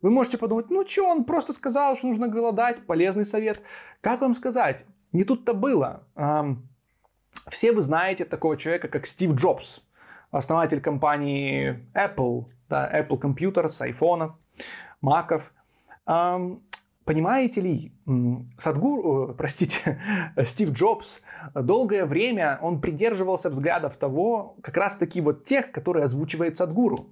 [0.01, 3.61] Вы можете подумать, ну что, он просто сказал, что нужно голодать, полезный совет.
[4.01, 4.85] Как вам сказать?
[5.13, 6.07] Не тут-то было.
[7.49, 9.83] Все вы знаете такого человека, как Стив Джобс,
[10.31, 14.33] основатель компании Apple, да, Apple Computers, айфонов,
[15.01, 15.53] маков.
[17.07, 17.93] Понимаете ли,
[18.59, 20.01] Садгуру, простите,
[20.45, 21.23] Стив Джобс,
[21.55, 27.11] долгое время он придерживался взглядов того, как раз таки вот тех, которые озвучивает Садгуру.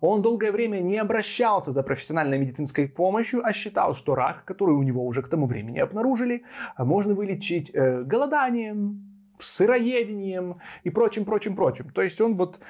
[0.00, 4.82] Он долгое время не обращался за профессиональной медицинской помощью, а считал, что рак, который у
[4.82, 6.42] него уже к тому времени обнаружили,
[6.78, 11.90] можно вылечить э, голоданием, сыроедением и прочим, прочим, прочим.
[11.90, 12.60] То есть он вот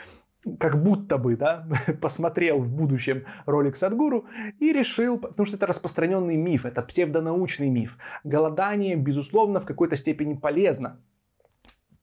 [0.59, 1.66] как будто бы, да,
[2.01, 4.26] посмотрел в будущем ролик Садгуру
[4.59, 7.99] и решил, потому что это распространенный миф, это псевдонаучный миф.
[8.24, 11.01] Голодание, безусловно, в какой-то степени полезно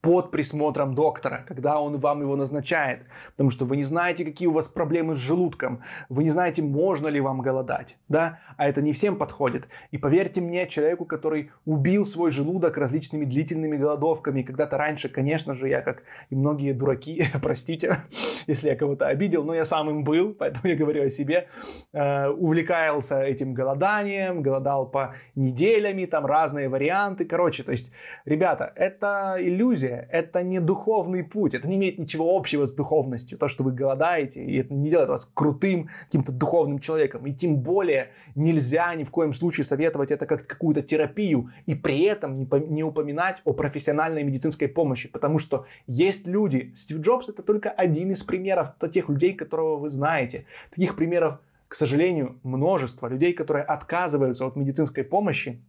[0.01, 4.51] под присмотром доктора, когда он вам его назначает, потому что вы не знаете, какие у
[4.51, 8.93] вас проблемы с желудком, вы не знаете, можно ли вам голодать, да, а это не
[8.93, 9.67] всем подходит.
[9.91, 15.69] И поверьте мне, человеку, который убил свой желудок различными длительными голодовками, когда-то раньше, конечно же,
[15.69, 18.03] я, как и многие дураки, простите,
[18.47, 21.47] если я кого-то обидел, но я сам им был, поэтому я говорю о себе,
[21.93, 27.91] э, увлекался этим голоданием, голодал по неделями, там разные варианты, короче, то есть,
[28.25, 33.37] ребята, это иллюзия, религия— это не духовный путь, это не имеет ничего общего с духовностью.
[33.37, 37.25] То, что вы голодаете, и это не делает вас крутым каким-то духовным человеком.
[37.25, 42.03] И тем более нельзя ни в коем случае советовать это как какую-то терапию и при
[42.03, 47.43] этом не, не упоминать о профессиональной медицинской помощи, потому что есть люди, Стив Джобс это
[47.43, 50.45] только один из примеров тех людей, которого вы знаете.
[50.69, 55.61] Таких примеров, к сожалению, множество людей, которые отказываются от медицинской помощи,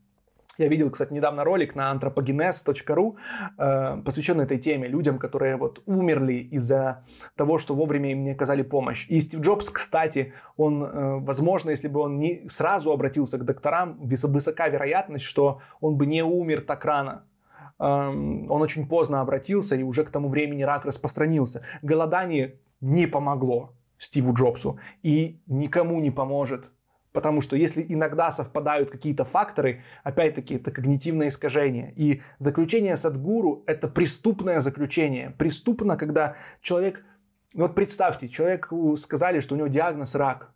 [0.58, 3.16] Я видел, кстати, недавно ролик на anthropogenes.ru,
[3.58, 7.04] э, посвященный этой теме, людям, которые вот умерли из-за
[7.36, 9.06] того, что вовремя им не оказали помощь.
[9.08, 13.98] И Стив Джобс, кстати, он, э, возможно, если бы он не сразу обратился к докторам,
[14.00, 17.24] высока вероятность, что он бы не умер так рано.
[17.78, 21.62] Эм, он очень поздно обратился, и уже к тому времени рак распространился.
[21.82, 26.70] Голодание не помогло Стиву Джобсу и никому не поможет
[27.12, 31.92] Потому что если иногда совпадают какие-то факторы, опять-таки это когнитивное искажение.
[31.94, 35.30] И заключение Садгуру– это преступное заключение.
[35.30, 37.04] Преступно, когда человек...
[37.52, 40.54] Ну вот представьте, человеку сказали, что у него диагноз рак.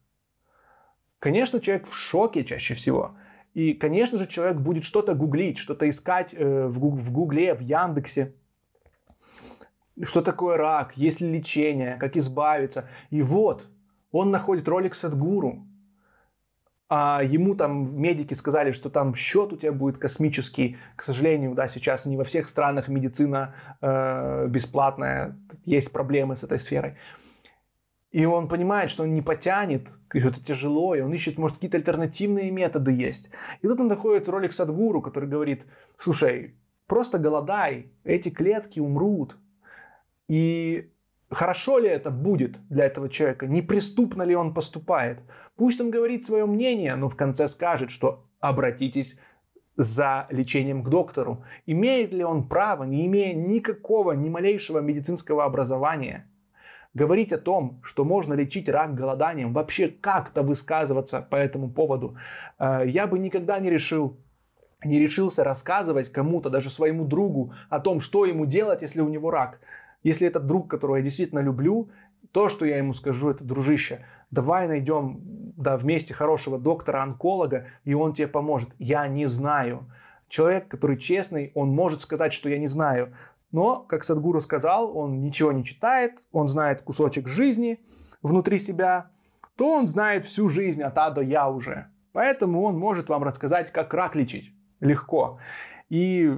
[1.18, 3.16] Конечно, человек в шоке чаще всего.
[3.52, 8.34] И, конечно же, человек будет что-то гуглить, что-то искать э, в, в Гугле, в Яндексе.
[10.02, 12.88] Что такое рак, есть ли лечение, как избавиться.
[13.10, 13.66] И вот,
[14.10, 15.66] он находит ролик Садгуру,
[16.88, 20.76] а ему там медики сказали, что там счет у тебя будет космический.
[20.94, 26.58] К сожалению, да, сейчас не во всех странах медицина э, бесплатная, есть проблемы с этой
[26.58, 26.96] сферой.
[28.12, 31.76] И он понимает, что он не потянет, что это тяжело, и он ищет, может, какие-то
[31.76, 33.30] альтернативные методы есть.
[33.62, 35.66] И тут он находит ролик Садгуру, который говорит,
[35.98, 36.54] слушай,
[36.86, 39.36] просто голодай, эти клетки умрут.
[40.28, 40.92] И
[41.30, 45.20] хорошо ли это будет для этого человека, неприступно ли он поступает.
[45.56, 49.18] Пусть он говорит свое мнение, но в конце скажет, что обратитесь
[49.76, 51.44] за лечением к доктору.
[51.66, 56.30] Имеет ли он право, не имея никакого, ни малейшего медицинского образования,
[56.94, 62.16] говорить о том, что можно лечить рак голоданием, вообще как-то высказываться по этому поводу,
[62.58, 64.16] э, я бы никогда не решил
[64.84, 69.30] не решился рассказывать кому-то, даже своему другу, о том, что ему делать, если у него
[69.30, 69.58] рак.
[70.02, 71.90] Если это друг, которого я действительно люблю,
[72.30, 75.20] то, что я ему скажу, это дружище, давай найдем
[75.56, 78.70] да, вместе хорошего доктора-онколога, и он тебе поможет.
[78.78, 79.90] Я не знаю.
[80.28, 83.14] Человек, который честный, он может сказать, что я не знаю.
[83.52, 87.80] Но, как Садгуру сказал, он ничего не читает, он знает кусочек жизни
[88.22, 89.10] внутри себя,
[89.56, 91.86] то он знает всю жизнь от А до Я уже.
[92.12, 94.52] Поэтому он может вам рассказать, как рак лечить.
[94.80, 95.38] Легко.
[95.88, 96.30] И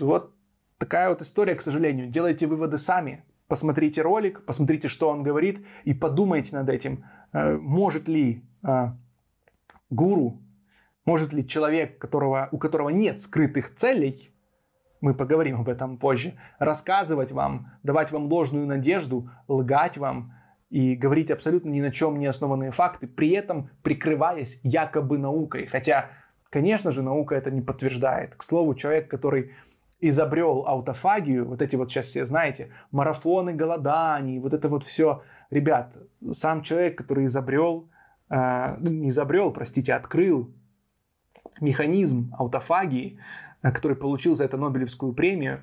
[0.00, 0.32] вот
[0.78, 2.08] такая вот история, к сожалению.
[2.08, 3.24] Делайте выводы сами.
[3.48, 7.04] Посмотрите ролик, посмотрите, что он говорит, и подумайте над этим.
[7.36, 8.88] Э, может ли э,
[9.90, 10.40] гуру,
[11.04, 14.32] может ли человек, которого, у которого нет скрытых целей,
[15.02, 20.32] мы поговорим об этом позже, рассказывать вам, давать вам ложную надежду, лгать вам
[20.70, 25.66] и говорить абсолютно ни на чем не основанные факты, при этом прикрываясь якобы наукой.
[25.66, 26.06] Хотя,
[26.48, 28.34] конечно же, наука это не подтверждает.
[28.34, 29.52] К слову, человек, который
[30.00, 35.22] изобрел аутофагию, вот эти вот сейчас все знаете, марафоны голоданий, вот это вот все.
[35.50, 35.96] Ребят,
[36.32, 37.88] сам человек, который изобрел,
[38.30, 40.52] э, ну, не изобрел, простите, открыл
[41.60, 43.18] механизм аутофагии,
[43.62, 45.62] э, который получил за это Нобелевскую премию,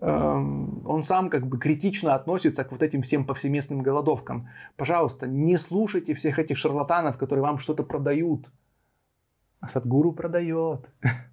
[0.00, 4.48] э, он сам как бы критично относится к вот этим всем повсеместным голодовкам.
[4.76, 8.50] Пожалуйста, не слушайте всех этих шарлатанов, которые вам что-то продают.
[9.60, 10.90] А Садгуру продает.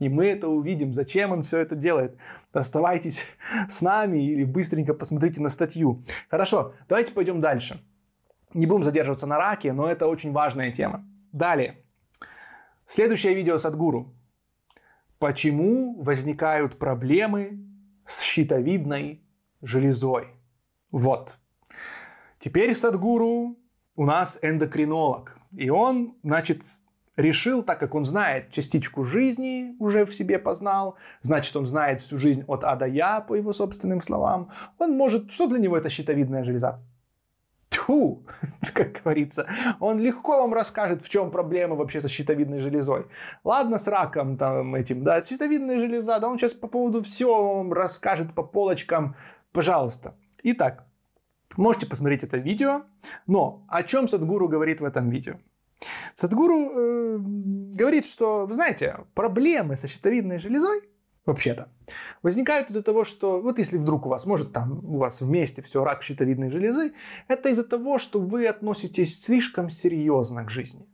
[0.00, 2.16] И мы это увидим, зачем он все это делает.
[2.52, 3.22] Оставайтесь
[3.68, 6.02] с нами или быстренько посмотрите на статью.
[6.28, 7.80] Хорошо, давайте пойдем дальше.
[8.54, 11.06] Не будем задерживаться на раке, но это очень важная тема.
[11.32, 11.84] Далее.
[12.86, 14.12] Следующее видео Садгуру.
[15.18, 17.60] Почему возникают проблемы
[18.06, 19.22] с щитовидной
[19.60, 20.28] железой?
[20.90, 21.38] Вот.
[22.38, 23.58] Теперь Садгуру
[23.96, 25.36] у нас эндокринолог.
[25.52, 26.62] И он, значит,
[27.20, 32.18] решил, так как он знает частичку жизни, уже в себе познал, значит, он знает всю
[32.18, 35.90] жизнь от А до Я, по его собственным словам, он может, что для него это
[35.90, 36.80] щитовидная железа?
[37.68, 38.26] Тьфу,
[38.74, 39.46] как говорится,
[39.78, 43.06] он легко вам расскажет, в чем проблема вообще со щитовидной железой.
[43.44, 47.72] Ладно, с раком там этим, да, щитовидная железа, да, он сейчас по поводу всего вам
[47.72, 49.14] расскажет по полочкам,
[49.52, 50.14] пожалуйста.
[50.42, 50.84] Итак,
[51.56, 52.82] можете посмотреть это видео,
[53.26, 55.36] но о чем Садгуру говорит в этом видео?
[56.14, 57.18] Садгуру э,
[57.74, 60.82] говорит, что, вы знаете, проблемы со щитовидной железой
[61.26, 61.68] вообще-то,
[62.22, 65.84] возникают из-за того, что вот если вдруг у вас, может там у вас вместе все
[65.84, 66.92] рак щитовидной железы,
[67.28, 70.86] это из-за того, что вы относитесь слишком серьезно к жизни.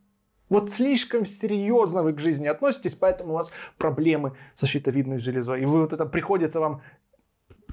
[0.49, 5.61] Вот слишком серьезно вы к жизни относитесь, поэтому у вас проблемы со щитовидной железой.
[5.61, 6.81] И вы вот это приходится вам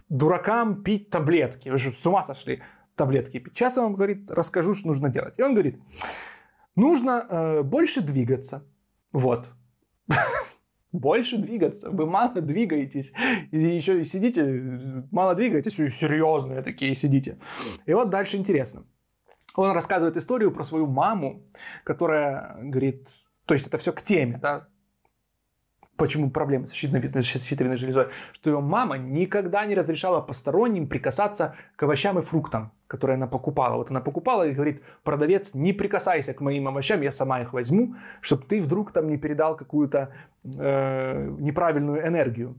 [0.08, 1.68] дуракам пить таблетки.
[1.68, 2.62] Вы же с ума сошли
[2.96, 3.56] таблетки пить.
[3.56, 5.34] Сейчас я вам, говорит, расскажу, что нужно делать.
[5.38, 5.80] И он говорит,
[6.76, 8.66] Нужно э, больше двигаться.
[9.12, 9.52] Вот.
[10.92, 11.90] Больше двигаться.
[11.90, 13.12] Вы мало двигаетесь.
[13.50, 17.38] И еще сидите, мало двигаетесь, и серьезные такие сидите.
[17.84, 18.84] И вот дальше интересно.
[19.56, 21.42] Он рассказывает историю про свою маму,
[21.84, 23.08] которая говорит,
[23.44, 24.68] то есть это все к теме, да,
[25.96, 32.18] почему проблемы с щитовидной, железой, что его мама никогда не разрешала посторонним прикасаться к овощам
[32.18, 33.76] и фруктам, которые она покупала.
[33.76, 37.94] Вот она покупала и говорит, продавец, не прикасайся к моим овощам, я сама их возьму,
[38.20, 40.10] чтобы ты вдруг там не передал какую-то
[40.44, 42.56] э, неправильную энергию.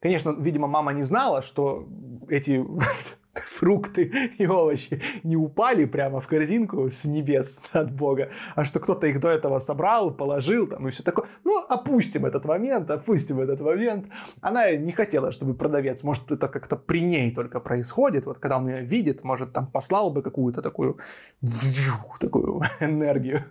[0.00, 1.88] Конечно, видимо, мама не знала, что
[2.28, 2.64] эти
[3.34, 9.06] фрукты и овощи не упали прямо в корзинку с небес от Бога, а что кто-то
[9.06, 11.26] их до этого собрал, положил там и все такое.
[11.44, 14.06] Ну, опустим этот момент, опустим этот момент.
[14.40, 18.68] Она не хотела, чтобы продавец, может, это как-то при ней только происходит, вот когда он
[18.68, 20.98] ее видит, может, там послал бы какую-то такую,
[22.20, 23.44] такую энергию,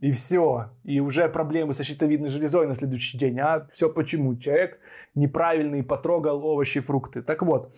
[0.00, 0.70] и все.
[0.84, 3.38] И уже проблемы со щитовидной железой на следующий день.
[3.38, 4.36] А все почему?
[4.36, 4.80] Человек
[5.14, 7.22] неправильный потрогал овощи и фрукты.
[7.22, 7.74] Так вот,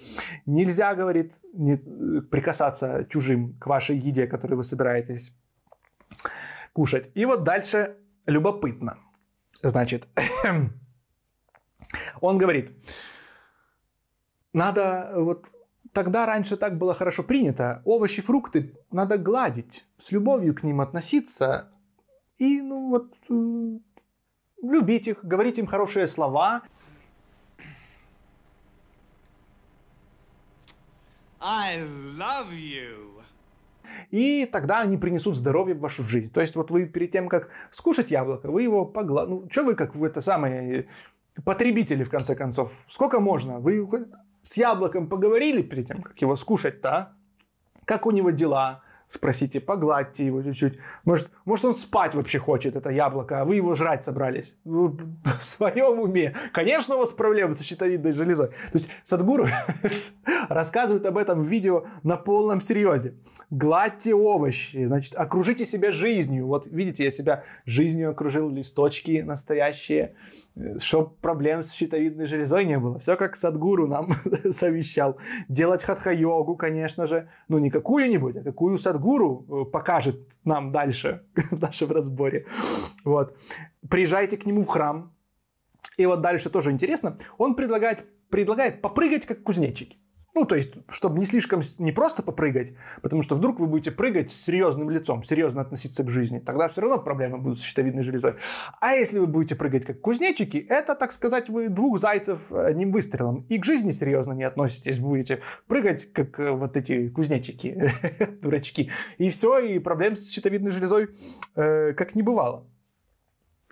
[0.47, 1.77] нельзя, говорит, не
[2.21, 5.33] прикасаться чужим к вашей еде, которую вы собираетесь
[6.73, 7.11] кушать.
[7.15, 8.99] И вот дальше любопытно.
[9.63, 10.07] Значит,
[12.21, 12.73] он говорит,
[14.53, 15.47] надо вот
[15.93, 17.83] тогда раньше так было хорошо принято.
[17.85, 21.71] Овощи, фрукты надо гладить, с любовью к ним относиться
[22.39, 23.79] и ну вот э,
[24.63, 26.63] любить их, говорить им хорошие слова.
[31.47, 31.79] I
[32.17, 33.21] love you.
[34.11, 36.31] И тогда они принесут здоровье в вашу жизнь.
[36.31, 39.35] То есть вот вы перед тем, как скушать яблоко, вы его погладите.
[39.35, 40.89] Ну, что вы как вы это самое
[41.45, 42.73] потребители, в конце концов?
[42.87, 43.59] Сколько можно?
[43.59, 43.87] Вы
[44.41, 47.13] с яблоком поговорили перед тем, как его скушать-то, а?
[47.85, 48.83] Как у него дела?
[49.09, 50.79] Спросите, погладьте его чуть-чуть.
[51.05, 54.55] Может, может он спать вообще хочет, это яблоко, а вы его жрать собрались.
[54.65, 54.89] Вы
[55.25, 56.35] в своем уме.
[56.53, 58.49] Конечно, у вас проблемы со щитовидной железой.
[58.49, 59.47] То есть Садгуру
[60.49, 63.15] рассказывает об этом в видео на полном серьезе.
[63.51, 66.47] Гладьте овощи, значит, окружите себя жизнью.
[66.47, 70.15] Вот видите, я себя жизнью окружил, листочки настоящие,
[70.79, 72.99] чтобы проблем с щитовидной железой не было.
[72.99, 74.13] Все как Садгуру нам
[74.51, 75.19] совещал.
[75.49, 77.29] Делать хатха-йогу, конечно же.
[77.49, 82.47] Ну, не какую-нибудь, а какую Садгуру гуру покажет нам дальше в нашем разборе.
[83.05, 83.37] Вот.
[83.89, 85.13] Приезжайте к нему в храм.
[85.97, 87.19] И вот дальше тоже интересно.
[87.39, 89.99] Он предлагает, предлагает попрыгать как кузнечики.
[90.35, 92.73] Ну, то есть, чтобы не слишком, не просто попрыгать,
[93.03, 96.81] потому что вдруг вы будете прыгать с серьезным лицом, серьезно относиться к жизни, тогда все
[96.81, 98.35] равно проблемы будут с щитовидной железой.
[98.81, 103.47] А если вы будете прыгать как кузнечики, это, так сказать, вы двух зайцев одним выстрелом.
[103.49, 107.93] И к жизни серьезно не относитесь, будете прыгать как э, вот эти кузнечики,
[108.43, 108.91] дурачки.
[109.19, 111.11] И все, и проблем с щитовидной железой
[111.55, 112.67] э, как не бывало.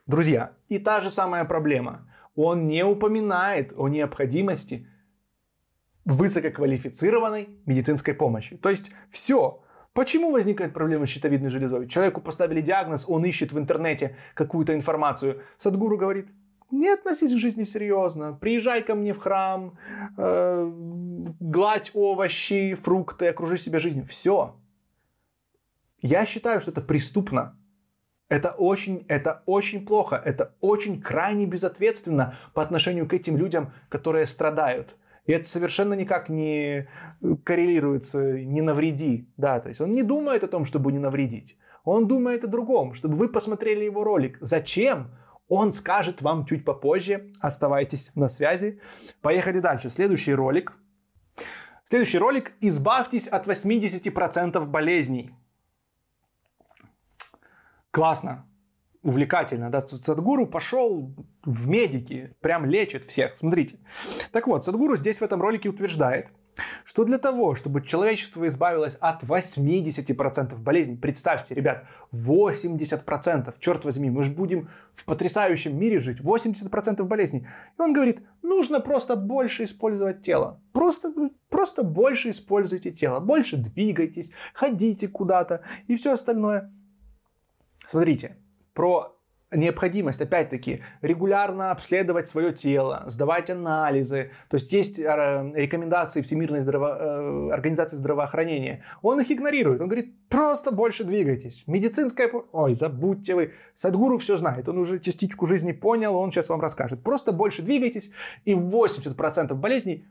[0.06, 2.08] Друзья, и та же самая проблема.
[2.36, 4.86] Он не упоминает о необходимости
[6.04, 8.56] высококвалифицированной медицинской помощи.
[8.56, 9.62] То есть все.
[9.92, 11.86] Почему возникает проблема с щитовидной железой?
[11.86, 15.42] Человеку поставили диагноз, он ищет в интернете какую-то информацию.
[15.58, 16.30] Садгуру говорит,
[16.70, 19.76] не относись к жизни серьезно, приезжай ко мне в храм,
[20.16, 20.70] э,
[21.40, 24.06] гладь овощи, фрукты, окружи себя жизнью.
[24.06, 24.56] Все.
[26.00, 27.58] Я считаю, что это преступно.
[28.30, 34.24] Это очень, это очень плохо, это очень крайне безответственно по отношению к этим людям, которые
[34.24, 34.96] страдают.
[35.26, 36.88] И это совершенно никак не
[37.44, 39.28] коррелируется, не навреди.
[39.36, 41.56] Да, то есть он не думает о том, чтобы не навредить.
[41.84, 44.38] Он думает о другом, чтобы вы посмотрели его ролик.
[44.40, 45.10] Зачем?
[45.48, 47.32] Он скажет вам чуть попозже.
[47.40, 48.80] Оставайтесь на связи.
[49.20, 49.90] Поехали дальше.
[49.90, 50.72] Следующий ролик.
[51.88, 52.52] Следующий ролик.
[52.60, 55.34] Избавьтесь от 80% болезней.
[57.90, 58.46] Классно
[59.02, 63.78] увлекательно, да, Садгуру пошел в медики, прям лечит всех, смотрите.
[64.30, 66.28] Так вот, Садгуру здесь в этом ролике утверждает,
[66.84, 74.22] что для того, чтобы человечество избавилось от 80% болезней, представьте, ребят, 80%, черт возьми, мы
[74.22, 77.46] же будем в потрясающем мире жить, 80% болезней.
[77.78, 81.12] И он говорит, нужно просто больше использовать тело, просто,
[81.48, 86.72] просто больше используйте тело, больше двигайтесь, ходите куда-то и все остальное.
[87.88, 88.36] Смотрите,
[88.74, 89.16] про
[89.54, 94.30] необходимость, опять-таки, регулярно обследовать свое тело, сдавать анализы.
[94.48, 96.96] То есть есть э, рекомендации Всемирной здраво...
[96.98, 98.84] Э, организации здравоохранения.
[99.02, 99.80] Он их игнорирует.
[99.80, 101.64] Он говорит, просто больше двигайтесь.
[101.66, 102.30] Медицинская...
[102.52, 103.52] Ой, забудьте вы.
[103.74, 104.68] Садгуру все знает.
[104.68, 107.02] Он уже частичку жизни понял, он сейчас вам расскажет.
[107.02, 108.10] Просто больше двигайтесь,
[108.44, 110.06] и 80% болезней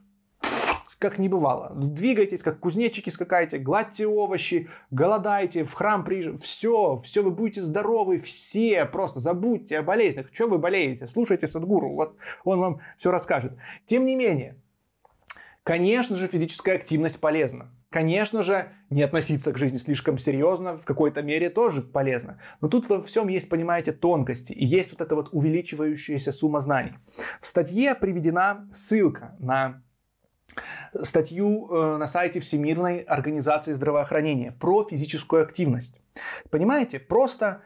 [1.02, 1.74] как не бывало.
[1.76, 6.38] Двигайтесь, как кузнечики скакайте, гладьте овощи, голодайте, в храм приезжайте.
[6.41, 8.86] Все, все, вы будете здоровы, все.
[8.86, 10.28] Просто забудьте о болезнях.
[10.32, 11.08] Что вы болеете?
[11.08, 13.54] Слушайте Садгуру, вот он вам все расскажет.
[13.86, 14.58] Тем не менее,
[15.64, 17.70] Конечно же, физическая активность полезна.
[17.91, 22.39] Конечно же, не относиться к жизни слишком серьезно в какой-то мере тоже полезно.
[22.62, 26.93] Но тут во всем есть, понимаете, тонкости и есть вот эта вот увеличивающаяся сумма знаний.
[27.39, 29.84] В статье приведена ссылка на
[31.02, 36.02] статью э, на сайте Всемирной организации здравоохранения про физическую активность.
[36.49, 37.62] Понимаете, просто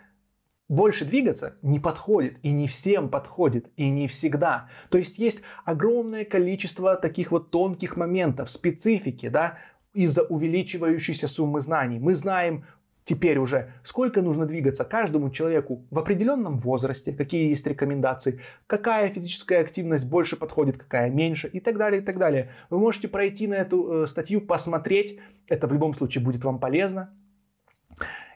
[0.67, 4.69] больше двигаться не подходит, и не всем подходит, и не всегда.
[4.89, 9.59] То есть есть огромное количество таких вот тонких моментов, специфики, да,
[9.93, 11.99] из-за увеличивающейся суммы знаний.
[11.99, 12.65] Мы знаем
[13.05, 19.61] теперь уже, сколько нужно двигаться каждому человеку в определенном возрасте, какие есть рекомендации, какая физическая
[19.61, 22.51] активность больше подходит, какая меньше и так далее, и так далее.
[22.69, 27.13] Вы можете пройти на эту э, статью, посмотреть, это в любом случае будет вам полезно.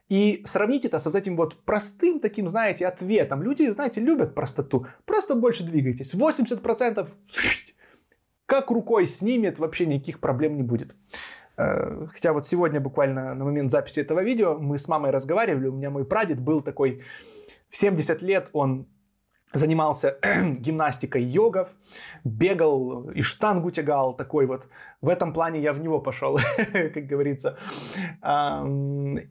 [0.07, 3.43] И сравнить это с вот этим вот простым таким, знаете, ответом.
[3.43, 4.87] Люди, знаете, любят простоту.
[5.05, 6.15] Просто больше двигайтесь.
[6.15, 7.07] 80%
[8.47, 10.95] как рукой снимет, вообще никаких проблем не будет.
[11.59, 15.73] Э, хотя вот сегодня буквально на момент записи этого видео мы с мамой разговаривали, у
[15.73, 17.01] меня мой прадед был такой,
[17.69, 18.87] в 70 лет он
[19.53, 20.17] занимался
[20.59, 21.67] гимнастикой йогов,
[22.23, 24.67] бегал и штангу тягал, такой вот.
[25.01, 26.39] В этом плане я в него пошел,
[26.73, 27.57] как говорится.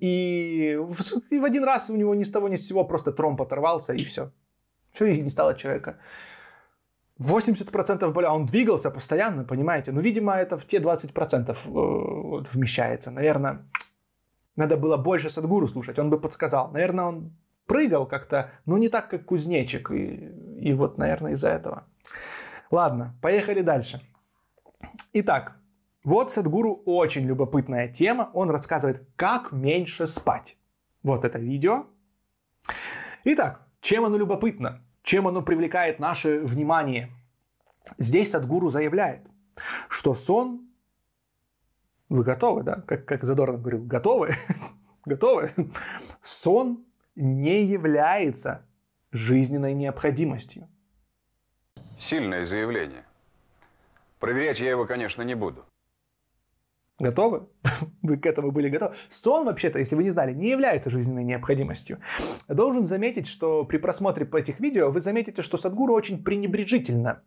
[0.01, 3.95] И в один раз у него ни с того ни с сего просто тромб оторвался,
[3.95, 4.31] и все.
[4.91, 5.97] Все, и не стало человека.
[7.21, 9.93] 80% боли, а он двигался постоянно, понимаете?
[9.93, 13.11] Ну, видимо, это в те 20% э, вмещается.
[13.11, 13.67] Наверное,
[14.57, 16.71] надо было больше Садгуру слушать, он бы подсказал.
[16.71, 19.91] Наверное, он прыгал как-то, ну, не так, как кузнечик.
[19.91, 21.85] И, и вот, наверное, из-за этого.
[22.71, 24.01] Ладно, поехали дальше.
[25.13, 25.57] Итак,
[26.05, 28.31] вот Садгуру очень любопытная тема.
[28.33, 30.57] Он рассказывает, как меньше спать.
[31.03, 31.87] Вот это видео.
[33.25, 34.81] Итак, чем оно любопытно?
[35.09, 37.09] Чем оно привлекает наше внимание?
[37.97, 39.23] Здесь Садгуру заявляет,
[39.89, 40.69] что сон...
[42.11, 42.83] Вы готовы, да?
[42.83, 44.35] Как, как Задорнов говорил, готовы?
[45.07, 45.51] готовы?
[46.21, 46.85] Сон
[47.17, 48.67] не является
[49.11, 50.69] жизненной необходимостью.
[51.97, 53.07] Сильное заявление.
[54.19, 55.65] Проверять я его, конечно, не буду.
[56.99, 57.47] Готовы?
[58.03, 58.95] Вы к этому были готовы?
[59.11, 62.01] Сон, вообще-то, если вы не знали, не является жизненной необходимостью.
[62.49, 67.23] Должен заметить, что при просмотре по этих видео вы заметите, что Садгуру очень пренебрежительно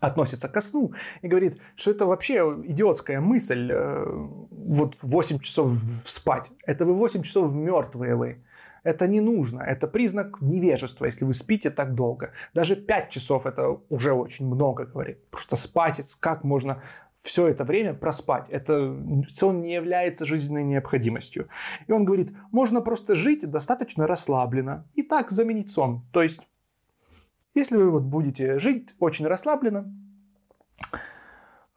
[0.00, 4.04] относится ко сну и говорит, что это вообще идиотская мысль, э,
[4.50, 5.72] вот 8 часов
[6.04, 6.50] спать.
[6.66, 8.44] Это вы 8 часов мертвые вы.
[8.84, 9.60] Это не нужно.
[9.60, 12.32] Это признак невежества, если вы спите так долго.
[12.52, 15.30] Даже 5 часов это уже очень много, говорит.
[15.30, 16.82] Просто спать, как можно
[17.22, 18.48] все это время проспать.
[18.50, 18.96] Это
[19.28, 21.48] сон не является жизненной необходимостью.
[21.86, 26.04] И он говорит, можно просто жить достаточно расслабленно и так заменить сон.
[26.12, 26.40] То есть,
[27.54, 29.94] если вы вот будете жить очень расслабленно,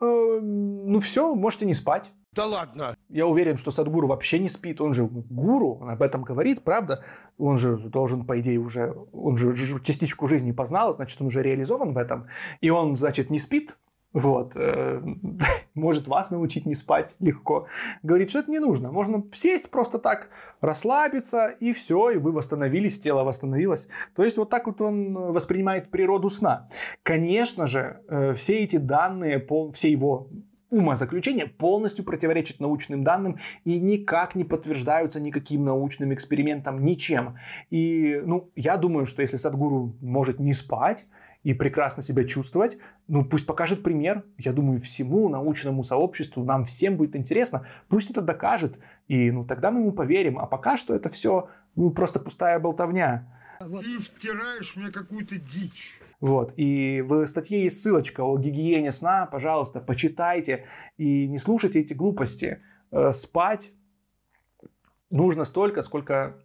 [0.02, 2.12] э, ну все, можете не спать.
[2.32, 2.98] Да ладно.
[3.08, 4.82] Я уверен, что Садгуру вообще не спит.
[4.82, 7.06] Он же гуру, он об этом говорит, правда?
[7.38, 8.94] Он же должен, по идее, уже...
[9.14, 12.28] Он же частичку жизни познал, значит, он уже реализован в этом.
[12.60, 13.78] И он, значит, не спит,
[14.16, 14.54] вот.
[14.56, 15.02] Э,
[15.74, 17.68] может вас научить не спать легко.
[18.02, 18.90] Говорит, что это не нужно.
[18.92, 20.30] Можно сесть просто так,
[20.62, 23.90] расслабиться, и все, и вы восстановились, тело восстановилось.
[24.16, 26.70] То есть вот так вот он воспринимает природу сна.
[27.04, 30.30] Конечно же, э, все эти данные, все его
[30.70, 37.36] умозаключения полностью противоречат научным данным и никак не подтверждаются никаким научным экспериментом, ничем.
[37.70, 41.06] И, ну, я думаю, что если Садгуру может не спать,
[41.46, 44.26] и прекрасно себя чувствовать, ну пусть покажет пример.
[44.40, 47.68] Я думаю, всему научному сообществу, нам всем будет интересно.
[47.88, 50.40] Пусть это докажет, и ну тогда мы ему поверим.
[50.40, 53.32] А пока что это все ну, просто пустая болтовня.
[53.60, 55.94] Ты втираешь мне какую-то дичь.
[56.20, 56.54] Вот.
[56.58, 59.28] И в статье есть ссылочка о гигиене сна.
[59.28, 60.66] Пожалуйста, почитайте
[60.98, 62.64] и не слушайте эти глупости.
[62.90, 63.72] Э, спать
[65.12, 66.38] нужно столько, сколько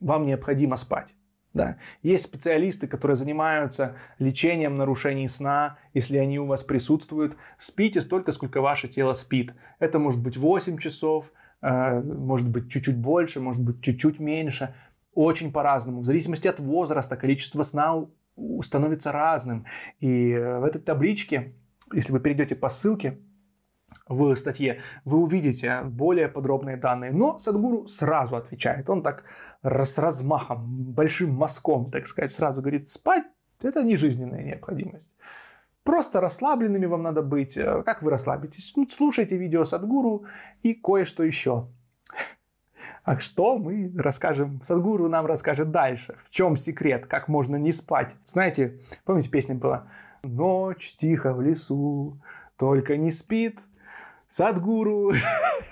[0.00, 1.14] вам необходимо спать.
[1.52, 1.78] Да.
[2.02, 7.36] Есть специалисты, которые занимаются лечением нарушений сна, если они у вас присутствуют.
[7.58, 9.52] Спите столько, сколько ваше тело спит.
[9.80, 14.74] Это может быть 8 часов, э, может быть чуть-чуть больше, может быть чуть-чуть меньше.
[15.12, 16.02] Очень по-разному.
[16.02, 18.06] В зависимости от возраста количество сна
[18.62, 19.66] становится разным.
[19.98, 21.52] И в этой табличке,
[21.92, 23.18] если вы перейдете по ссылке,
[24.08, 27.12] в статье, вы увидите более подробные данные.
[27.12, 28.90] Но Садгуру сразу отвечает.
[28.90, 29.24] Он так
[29.62, 33.24] с размахом, большим мазком, так сказать, сразу говорит, спать–
[33.62, 35.04] это не жизненная необходимость.
[35.82, 37.56] Просто расслабленными вам надо быть.
[37.56, 38.72] Э, как вы расслабитесь?
[38.76, 40.24] Ну, слушайте видео Садгуру
[40.62, 41.68] и кое-что еще.
[43.02, 44.60] А что мы расскажем?
[44.64, 46.16] Садгуру нам расскажет дальше.
[46.24, 47.06] В чем секрет?
[47.06, 48.16] Как можно не спать?
[48.24, 49.88] Знаете, помните, песня была?
[50.22, 52.20] Ночь тихо в лесу,
[52.56, 53.58] только не спит
[54.30, 55.10] Садгуру,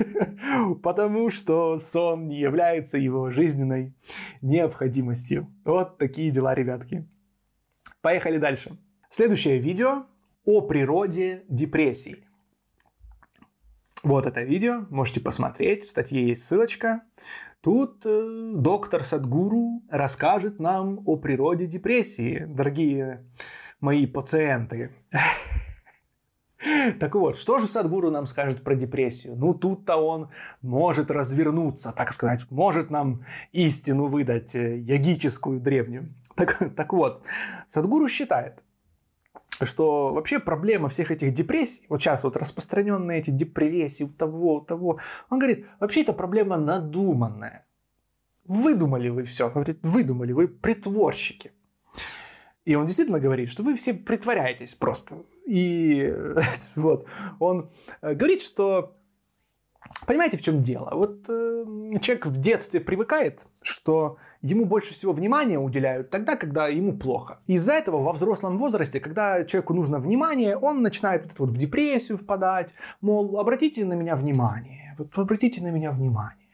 [0.83, 3.95] потому что сон не является его жизненной
[4.43, 5.47] необходимостью.
[5.65, 7.07] Вот такие дела, ребятки.
[8.01, 8.77] Поехали дальше.
[9.11, 10.07] Следующее видео
[10.45, 12.17] о природе депрессии.
[14.03, 17.03] Вот это видео, можете посмотреть, в статье есть ссылочка.
[17.61, 23.25] Тут э, доктор Садгуру расскажет нам о природе депрессии, дорогие
[23.81, 24.91] мои пациенты.
[27.01, 29.37] Так вот, что же Садгуру нам скажет про депрессию?
[29.37, 30.31] Ну, тут-то он
[30.63, 36.15] может развернуться, так сказать, может нам истину выдать, э, ягическую, древнюю.
[36.39, 37.27] Так, так вот,
[37.67, 38.63] Садгуру считает,
[39.63, 44.61] что вообще проблема всех этих депрессий, вот сейчас вот распространенные эти депрессии у того, у
[44.61, 45.01] того,
[45.31, 47.67] он говорит, вообще это проблема надуманная.
[48.45, 51.51] Выдумали вы все, говорит, выдумали, вы притворщики.
[52.65, 55.17] И он действительно говорит, что вы все притворяетесь просто.
[55.49, 56.15] И
[56.77, 57.07] вот
[57.39, 57.71] он
[58.03, 58.95] э, говорит, что
[60.07, 60.91] Понимаете, в чем дело?
[60.93, 61.65] Вот э,
[62.01, 67.39] человек в детстве привыкает, что ему больше всего внимания уделяют тогда, когда ему плохо.
[67.47, 72.19] Из-за этого во взрослом возрасте, когда человеку нужно внимание, он начинает вот, вот в депрессию
[72.19, 72.71] впадать,
[73.01, 76.49] мол, обратите на меня внимание, вот обратите на меня внимание.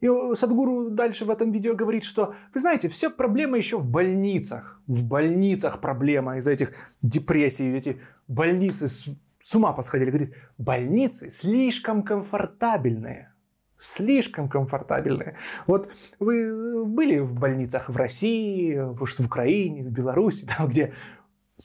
[0.00, 4.80] И Садгуру дальше в этом видео говорит, что, вы знаете, все проблема еще в больницах.
[4.86, 9.08] В больницах проблема из-за этих депрессий, эти больницы с,
[9.40, 10.10] с ума посходили.
[10.10, 13.32] Говорит, больницы слишком комфортабельные.
[13.78, 15.36] Слишком комфортабельные.
[15.66, 20.94] Вот вы были в больницах в России, в Украине, в Беларуси, там, где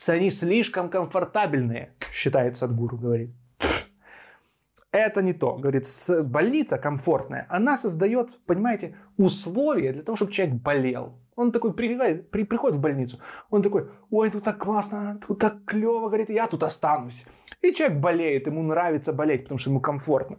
[0.07, 3.31] они слишком комфортабельные, считает Садгуру, говорит
[4.91, 5.55] это не то.
[5.55, 5.85] Говорит,
[6.23, 11.13] больница комфортная, она создает, понимаете, условия для того, чтобы человек болел.
[11.35, 13.19] Он такой прививает, при, приходит в больницу,
[13.49, 17.25] он такой, ой, тут так классно, тут так клево, говорит, я тут останусь.
[17.61, 20.37] И человек болеет, ему нравится болеть, потому что ему комфортно.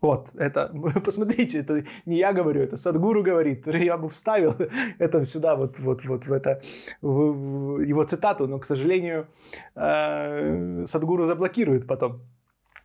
[0.00, 0.72] Вот, это,
[1.04, 3.66] посмотрите, это не я говорю, это Садгуру говорит.
[3.66, 4.54] Я бы вставил
[4.98, 6.60] это сюда, вот, вот, вот в это,
[7.02, 9.26] в, в его цитату, но, к сожалению,
[9.74, 12.20] э, Садгуру заблокирует потом.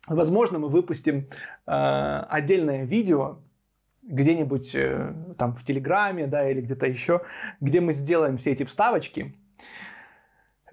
[0.06, 1.28] Возможно, мы выпустим
[1.66, 3.38] э, отдельное видео
[4.02, 7.22] где-нибудь э, там в Телеграме, да, или где-то еще,
[7.60, 9.34] где мы сделаем все эти вставочки.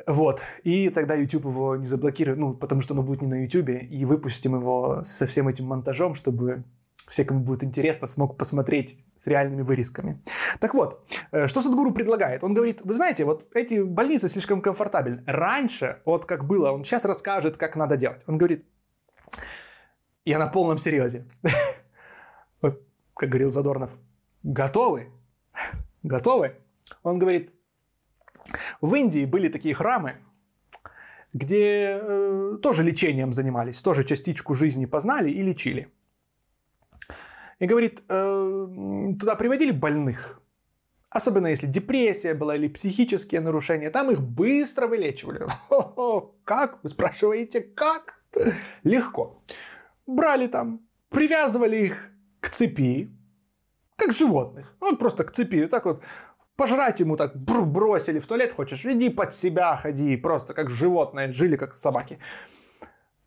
[0.07, 0.41] Вот.
[0.63, 4.05] И тогда YouTube его не заблокирует, ну, потому что оно будет не на YouTube, и
[4.05, 6.63] выпустим его со всем этим монтажом, чтобы
[7.07, 10.21] все, кому будет интересно, смог посмотреть с реальными вырезками.
[10.59, 12.43] Так вот, э, что Садгуру предлагает?
[12.43, 15.23] Он говорит, вы знаете, вот эти больницы слишком комфортабельны.
[15.25, 18.21] Раньше, вот как было, он сейчас расскажет, как надо делать.
[18.27, 18.65] Он говорит,
[20.25, 21.25] я на полном серьезе.
[22.61, 22.79] Вот,
[23.15, 23.89] как говорил Задорнов,
[24.43, 25.07] готовы?
[26.03, 26.55] Готовы?
[27.03, 27.51] Он говорит,
[28.81, 30.17] в Индии были такие храмы,
[31.33, 35.87] где э, тоже лечением занимались, тоже частичку жизни познали и лечили.
[37.57, 40.39] И говорит, э, туда приводили больных,
[41.09, 45.47] особенно если депрессия была или психические нарушения, там их быстро вылечивали.
[46.43, 46.83] Как?
[46.83, 48.21] Вы спрашиваете, как?
[48.83, 49.41] Легко
[50.07, 50.79] брали там,
[51.09, 53.09] привязывали их к цепи,
[53.95, 54.75] как животных.
[54.79, 56.03] Вот просто к цепи, так вот
[56.55, 61.57] пожрать ему так бросили в туалет хочешь, иди под себя ходи, просто как животное, жили
[61.57, 62.19] как собаки.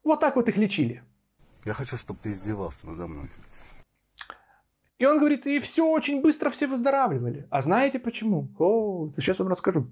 [0.02, 1.02] Вот так вот их лечили.
[1.64, 3.30] Я хочу, чтобы ты издевался надо мной.
[4.98, 7.46] И он говорит, и все очень быстро все выздоравливали.
[7.50, 8.48] А знаете почему?
[8.58, 9.86] О, сейчас вам расскажу.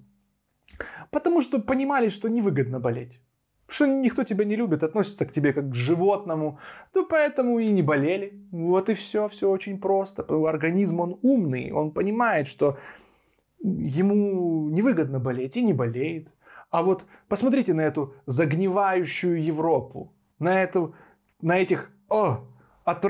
[1.10, 3.20] Потому что понимали, что невыгодно болеть
[3.72, 6.58] что никто тебя не любит, относится к тебе как к животному,
[6.94, 8.32] ну поэтому и не болели.
[8.50, 10.22] Вот и все, все очень просто.
[10.22, 12.78] Организм, он умный, он понимает, что
[13.62, 16.28] ему невыгодно болеть и не болеет.
[16.70, 20.94] А вот посмотрите на эту загнивающую Европу, на, эту,
[21.40, 22.44] на этих о,
[22.84, 23.04] от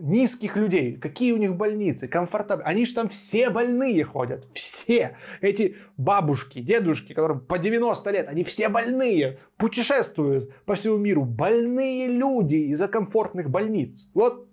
[0.00, 0.96] низких людей.
[0.96, 2.70] Какие у них больницы, комфортабельные.
[2.70, 4.48] Они же там все больные ходят.
[4.52, 5.16] Все.
[5.40, 9.38] Эти бабушки, дедушки, которым по 90 лет, они все больные.
[9.56, 11.24] Путешествуют по всему миру.
[11.24, 14.08] Больные люди из-за комфортных больниц.
[14.14, 14.48] Вот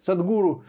[0.00, 0.64] Садгуру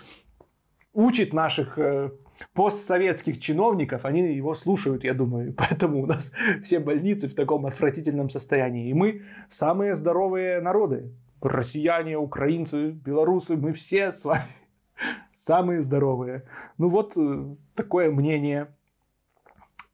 [0.94, 2.12] учит наших э,
[2.54, 5.54] постсоветских чиновников, они его слушают, я думаю.
[5.58, 6.34] Поэтому у нас
[6.64, 8.90] все больницы в таком отвратительном состоянии.
[8.90, 11.12] И мы самые здоровые народы
[11.42, 14.56] россияне, украинцы, белорусы, мы все с вами
[15.36, 16.44] самые здоровые.
[16.78, 18.68] Ну вот э, такое мнение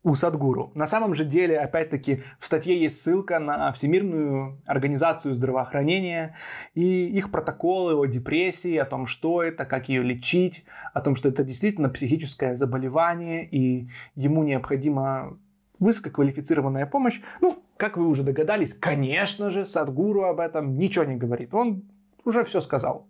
[0.03, 0.71] у Садгуру.
[0.75, 6.35] На самом же деле, опять-таки, в статье есть ссылка на Всемирную организацию здравоохранения
[6.73, 11.29] и их протоколы о депрессии, о том, что это, как ее лечить, о том, что
[11.29, 15.39] это действительно психическое заболевание, и ему необходимо
[15.83, 17.21] высококвалифицированная помощь.
[17.41, 21.53] Ну, как вы уже догадались, конечно же, Садгуру об этом ничего не говорит.
[21.53, 21.83] Он
[22.25, 23.07] уже все сказал.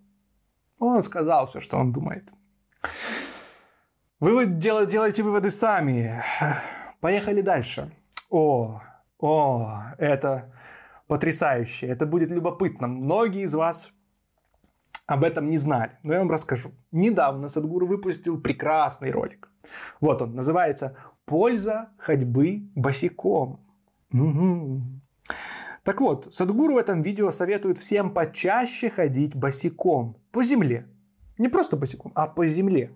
[0.78, 2.28] Он сказал все, что он думает.
[4.20, 6.22] Вы дел- делаете выводы сами.
[7.00, 7.92] Поехали дальше.
[8.30, 8.80] О,
[9.18, 10.52] о, это
[11.06, 11.86] потрясающе.
[11.86, 12.88] Это будет любопытно.
[12.88, 13.92] Многие из вас
[15.06, 16.72] об этом не знали, но я вам расскажу.
[16.92, 19.50] Недавно Садгуру выпустил прекрасный ролик.
[20.00, 23.60] Вот он, называется «Польза ходьбы босиком».
[24.12, 24.82] Угу.
[25.82, 30.88] Так вот, Садгуру в этом видео советует всем почаще ходить босиком по земле.
[31.36, 32.90] Не просто босиком, а по земле.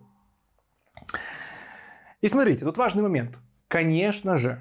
[2.21, 3.39] И смотрите, тут важный момент.
[3.69, 4.59] Конечно же,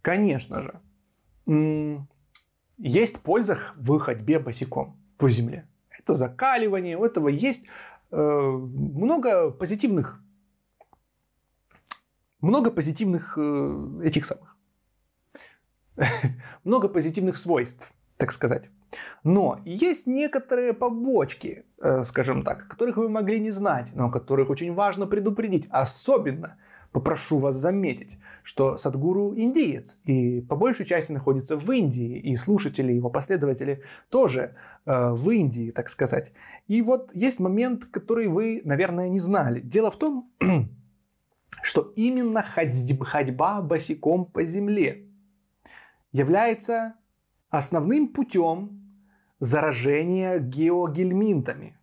[0.00, 0.80] конечно же,
[2.78, 5.68] есть польза в ходьбе босиком по земле.
[5.98, 7.66] Это закаливание, у этого есть
[8.10, 10.22] э, много позитивных,
[12.46, 14.56] много позитивных э, этих самых,
[16.64, 18.70] много позитивных свойств, так сказать.
[19.24, 24.72] Но есть некоторые побочки, э, скажем так, которых вы могли не знать, но которых очень
[24.74, 25.66] важно предупредить.
[25.70, 26.56] Особенно
[26.92, 32.92] попрошу вас заметить, что Садгуру индиец, и по большей части находится в Индии, и слушатели,
[32.92, 34.54] его последователи тоже
[34.86, 36.32] э, в Индии, так сказать.
[36.68, 39.60] И вот есть момент, который вы, наверное, не знали.
[39.60, 40.30] Дело в том,
[41.62, 45.06] что именно ходьба, босиком по земле
[46.12, 46.94] является
[47.50, 48.82] основным путем
[49.38, 51.78] заражения геогельминтами,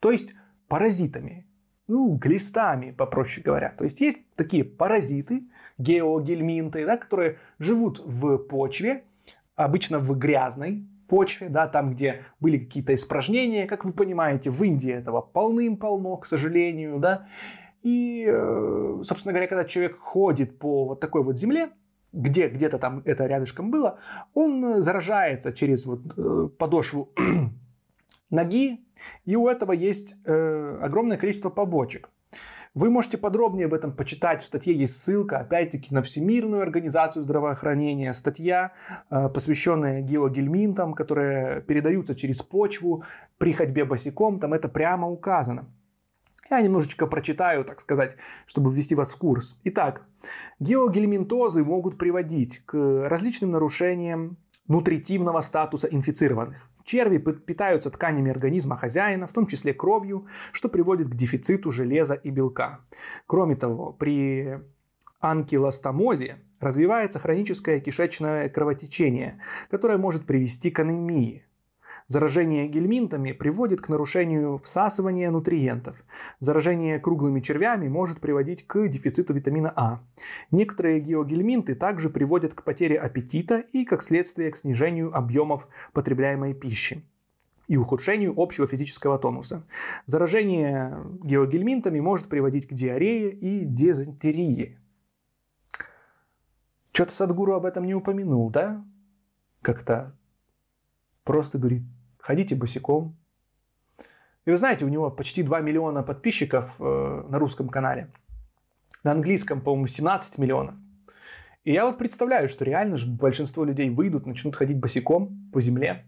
[0.00, 0.34] то есть
[0.68, 1.46] паразитами,
[1.86, 3.70] ну, глистами, попроще говоря.
[3.70, 5.44] То есть есть такие паразиты,
[5.78, 9.04] геогельминты, да, которые живут в почве,
[9.56, 14.92] обычно в грязной почве, да, там, где были какие-то испражнения, как вы понимаете, в Индии
[14.92, 17.26] этого полным-полно, к сожалению, да.
[17.82, 21.70] И, э, собственно говоря, когда человек ходит по вот такой вот земле,
[22.12, 23.98] где где-то там это рядышком было,
[24.34, 27.12] он заражается через вот э, подошву
[28.30, 28.80] ноги,
[29.24, 32.10] и у этого есть э, огромное количество побочек.
[32.74, 34.42] Вы можете подробнее об этом почитать.
[34.42, 38.12] В статье есть ссылка, опять-таки, на Всемирную организацию здравоохранения.
[38.12, 38.72] Статья,
[39.10, 43.04] э, посвященная геогельминтам, которые передаются через почву
[43.38, 44.38] при ходьбе босиком.
[44.38, 45.66] Там это прямо указано.
[46.50, 49.56] Я немножечко прочитаю, так сказать, чтобы ввести вас в курс.
[49.64, 50.02] Итак,
[50.60, 56.70] геогельминтозы могут приводить к различным нарушениям нутритивного статуса инфицированных.
[56.84, 62.30] Черви питаются тканями организма хозяина, в том числе кровью, что приводит к дефициту железа и
[62.30, 62.80] белка.
[63.26, 64.58] Кроме того, при
[65.20, 69.38] анкилостомозе развивается хроническое кишечное кровотечение,
[69.70, 71.44] которое может привести к анемии.
[72.10, 76.02] Заражение гельминтами приводит к нарушению всасывания нутриентов.
[76.40, 80.00] Заражение круглыми червями может приводить к дефициту витамина А.
[80.50, 87.04] Некоторые геогельминты также приводят к потере аппетита и, как следствие, к снижению объемов потребляемой пищи
[87.66, 89.66] и ухудшению общего физического тонуса.
[90.06, 94.78] Заражение геогельминтами может приводить к диарее и дизентерии.
[96.92, 98.82] Что-то Садгуру об этом не упомянул, да?
[99.60, 100.16] Как-то
[101.24, 101.82] просто говорит,
[102.28, 103.16] ходите босиком.
[104.44, 108.10] И вы знаете, у него почти 2 миллиона подписчиков э, на русском канале.
[109.02, 110.74] На английском, по-моему, 17 миллионов.
[111.64, 116.04] И я вот представляю, что реально же большинство людей выйдут, начнут ходить босиком по земле.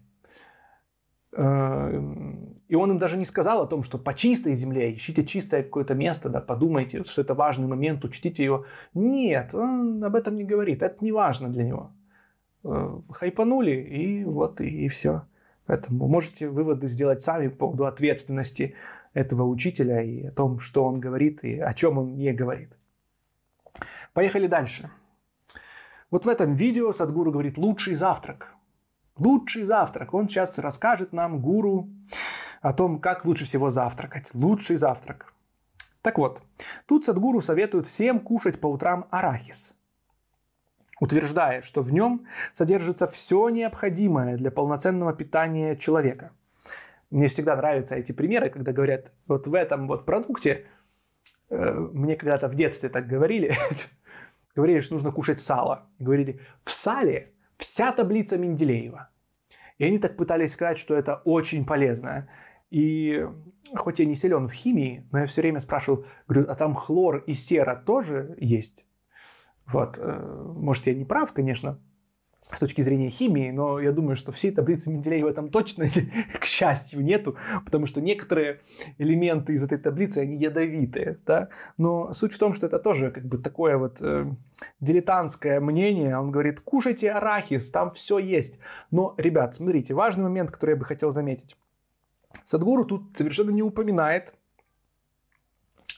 [1.35, 2.01] Э,
[2.67, 5.95] и он им даже не сказал о том, что по чистой земле, ищите чистое какое-то
[5.95, 8.65] место, да, подумайте, что это важный момент, учтите его.
[8.93, 11.91] Нет, он об этом не говорит, это не важно для него.
[12.63, 15.23] Э, хайпанули, и вот, и, и все.
[15.71, 18.75] Поэтому можете выводы сделать сами по поводу ответственности
[19.13, 22.77] этого учителя и о том, что он говорит и о чем он не говорит.
[24.11, 24.91] Поехали дальше.
[26.09, 28.53] Вот в этом видео Садгуру говорит «лучший завтрак».
[29.15, 30.13] Лучший завтрак.
[30.13, 31.87] Он сейчас расскажет нам, гуру,
[32.61, 34.29] о том, как лучше всего завтракать.
[34.33, 35.33] Лучший завтрак.
[36.01, 36.41] Так вот,
[36.85, 39.73] тут Садгуру советует всем кушать по утрам арахис–
[41.01, 46.31] утверждая, что в нем содержится все необходимое для полноценного питания человека.
[47.09, 50.65] Мне всегда нравятся эти примеры, когда говорят, вот в этом вот продукте,
[51.49, 53.51] э, мне когда-то в детстве так говорили,
[54.55, 55.87] говорили, что нужно кушать сало.
[55.97, 59.09] Говорили, в сале вся таблица Менделеева.
[59.79, 62.29] И они так пытались сказать, что это очень полезно.
[62.69, 63.27] И
[63.75, 67.23] хоть я не силен в химии, но я все время спрашивал, говорю, а там хлор
[67.25, 68.85] и сера тоже есть?
[69.71, 69.97] Вот.
[69.97, 71.79] Э, может, я не прав, конечно.
[72.53, 75.89] с точки зрения химии, но я думаю, что всей таблицы Менделеева там точно,
[76.39, 78.59] к счастью, нету, потому что некоторые
[78.97, 81.47] элементы из этой таблицы, они ядовитые, да?
[81.77, 84.25] но суть в том, что это тоже как бы такое вот э,
[84.81, 88.59] дилетантское мнение, он говорит, кушайте арахис, там все есть,
[88.91, 91.55] но, ребят, смотрите, важный момент, который я бы хотел заметить,
[92.43, 94.33] Садгуру тут совершенно не упоминает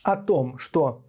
[0.04, 1.04] о том, что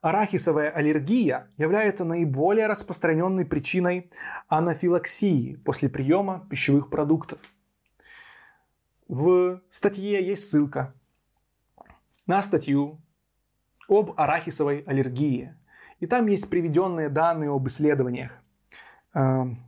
[0.00, 4.10] Арахисовая аллергия является наиболее распространенной причиной
[4.48, 7.38] анафилаксии после приема пищевых продуктов.
[9.08, 10.94] В статье есть ссылка
[12.26, 12.98] на статью
[13.88, 15.54] об арахисовой аллергии.
[15.98, 18.32] И там есть приведенные данные об исследованиях.
[19.14, 19.58] Эм,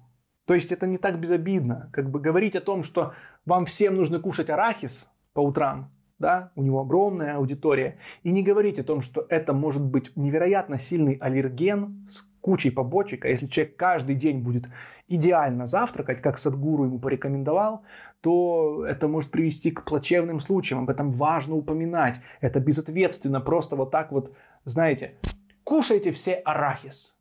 [0.47, 1.91] то есть это не так безобидно.
[1.93, 3.15] Как бы говорить о том, что
[3.45, 5.91] вам всем нужно кушать арахис по утрам,
[6.23, 10.79] да, у него огромная аудитория, и не говорить о том, что это может быть невероятно
[10.79, 14.65] сильный аллерген с кучей побочек, а если человек каждый день будет
[15.09, 17.83] идеально завтракать, как Садгуру ему порекомендовал,
[18.21, 20.83] то это может привести к плачевным случаям.
[20.83, 22.21] Об этом важно упоминать.
[22.41, 24.33] Это безответственно, просто вот так вот,
[24.65, 25.17] знаете,
[25.65, 27.19] кушайте все арахис.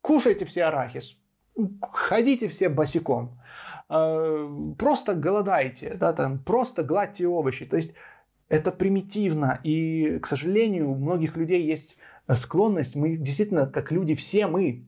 [0.00, 1.18] Кушайте все арахис
[1.90, 3.38] ходите все босиком,
[3.88, 7.64] а, просто голодайте, да, там, просто гладьте овощи.
[7.64, 7.94] То есть
[8.48, 11.98] это примитивно, и, к сожалению, у многих людей есть
[12.34, 14.86] склонность, мы действительно, как люди, все мы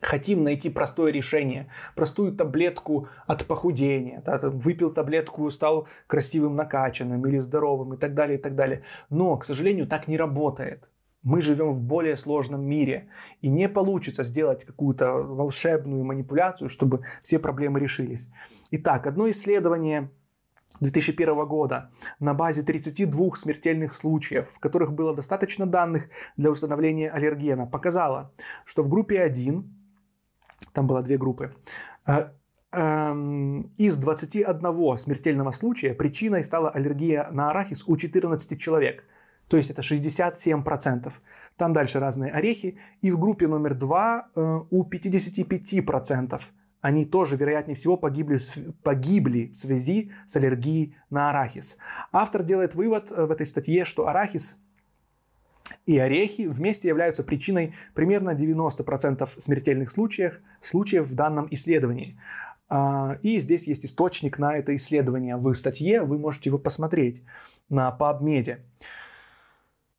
[0.00, 7.26] хотим найти простое решение, простую таблетку от похудения, да, там, выпил таблетку, стал красивым, накачанным
[7.26, 8.84] или здоровым и так далее, и так далее.
[9.10, 10.88] Но, к сожалению, так не работает.
[11.24, 13.08] Мы живем в более сложном мире,
[13.40, 18.30] и не получится сделать какую-то волшебную манипуляцию, чтобы все проблемы решились.
[18.70, 20.10] Итак, одно исследование
[20.80, 27.66] 2001 года на базе 32 смертельных случаев, в которых было достаточно данных для установления аллергена,
[27.66, 28.30] показало,
[28.66, 29.64] что в группе 1,
[30.74, 31.54] там было две группы,
[32.06, 32.32] э,
[32.72, 39.04] эм, из 21 смертельного случая причиной стала аллергия на арахис у 14 человек–
[39.48, 41.12] то есть это 67%.
[41.56, 42.78] Там дальше разные орехи.
[43.00, 46.40] И в группе номер два э, у 55%
[46.80, 48.38] они тоже, вероятнее всего, погибли,
[48.82, 51.78] погибли в связи с аллергией на арахис.
[52.12, 54.58] Автор делает вывод э, в этой статье, что арахис
[55.86, 62.18] и орехи вместе являются причиной примерно 90% смертельных случаев, случаев в данном исследовании.
[62.68, 67.22] А, и здесь есть источник на это исследование в статье, вы можете его посмотреть
[67.68, 68.58] на PubMed.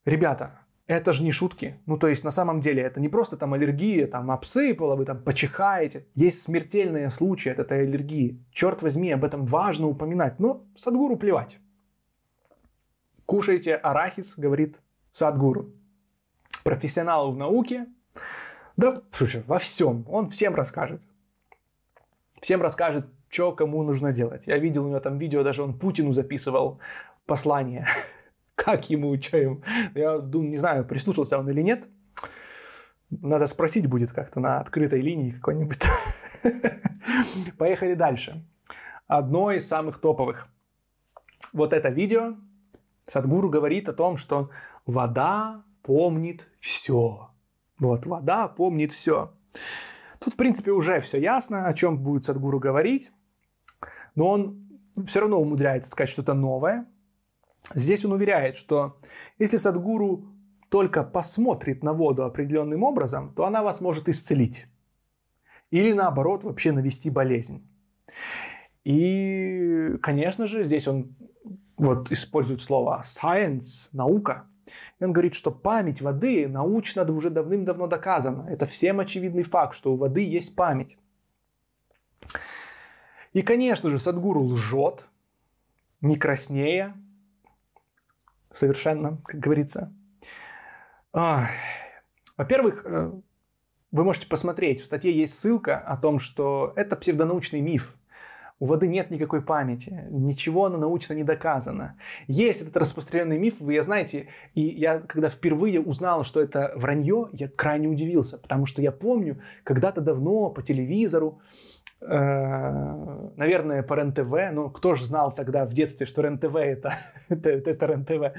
[0.06, 1.80] Ребята, это же не шутки.
[1.88, 5.24] Ну, то есть, на самом деле, это не просто там аллергия, там обсыпало, вы там
[5.24, 6.06] почихаете.
[6.14, 8.46] Есть смертельные случаи от этой аллергии.
[8.52, 10.40] Черт возьми, об этом важно упоминать.
[10.40, 11.58] Но Садгуру плевать.
[13.26, 14.80] Кушайте арахис, говорит
[15.12, 15.74] Садгуру.
[16.64, 17.88] Профессионал в науке.
[18.78, 20.06] Да, слушай, во всем.
[20.08, 21.02] Он всем расскажет.
[22.42, 24.46] Всем расскажет, что кому нужно делать.
[24.46, 26.80] Я видел у него там видео, даже он Путину записывал
[27.26, 27.88] послание
[28.66, 29.62] как ему, что ему.
[29.94, 31.88] Я думаю, не знаю, прислушался он или нет.
[33.10, 35.80] Надо спросить будет как-то на открытой линии какой-нибудь.
[37.58, 38.44] Поехали дальше.
[39.08, 40.48] Одно из самых топовых.
[41.54, 42.36] Вот это видео.
[43.06, 44.50] Садгуру говорит о том, что
[44.88, 47.30] вода помнит все.
[47.78, 49.32] Вот, вода помнит все.
[50.20, 53.12] Тут, в принципе, уже все ясно, о чем будет Садгуру говорить.
[54.16, 54.68] Но он
[55.06, 56.88] все равно умудряется сказать что-то новое.
[57.74, 59.00] Здесь он уверяет, что
[59.40, 60.26] если Садгуру
[60.70, 64.68] только посмотрит на воду определенным образом, то она вас может исцелить.
[65.72, 67.68] Или наоборот, вообще навести болезнь.
[68.84, 71.16] И, конечно же, здесь он
[71.78, 74.48] вот использует слово science, наука.
[75.00, 78.48] И он говорит, что память воды научно уже давным-давно доказана.
[78.50, 80.98] Это всем очевидный факт, что у воды есть память.
[83.34, 85.06] И, конечно же, Садгуру лжет,
[86.02, 86.96] не краснея,
[88.56, 89.94] совершенно, как говорится.
[92.38, 93.12] Во-первых, э,
[93.92, 97.96] вы можете посмотреть, в статье есть ссылка о том, что это псевдонаучный миф.
[98.60, 101.98] У воды нет никакой памяти, ничего оно научно не доказано.
[102.28, 107.50] Есть этот распространенный миф, вы знаете, и я когда впервые узнал, что это вранье, я
[107.50, 111.42] крайне удивился, потому что я помню, когда-то давно по телевизору
[112.02, 116.98] наверное, по РЕН-ТВ, ну, кто же знал тогда в детстве, что РЕН-ТВ это,
[117.30, 118.38] это, это РЕН-ТВ,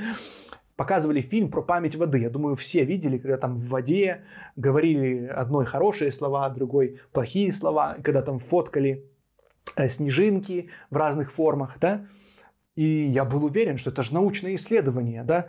[0.76, 2.18] показывали фильм про память воды.
[2.20, 4.22] Я думаю, все видели, когда там в воде
[4.56, 9.04] говорили одной хорошие слова, другой плохие слова, когда там фоткали
[9.76, 12.06] э, снежинки в разных формах, да.
[12.76, 15.46] И я был уверен, что это же научное исследование, да.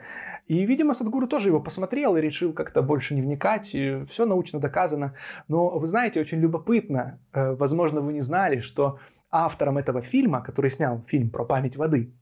[0.48, 3.76] И, видимо, Садгуру тоже его посмотрел и решил как-то больше не вникать.
[3.76, 5.14] И все научно доказано.
[5.50, 9.00] Но вы знаете, очень любопытно, э, возможно, вы не знали, что
[9.30, 12.14] автором этого фильма, который снял фильм про память воды,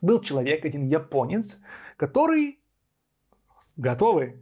[0.00, 1.60] был человек, один японец,
[1.96, 2.60] который,
[3.76, 4.36] готовый,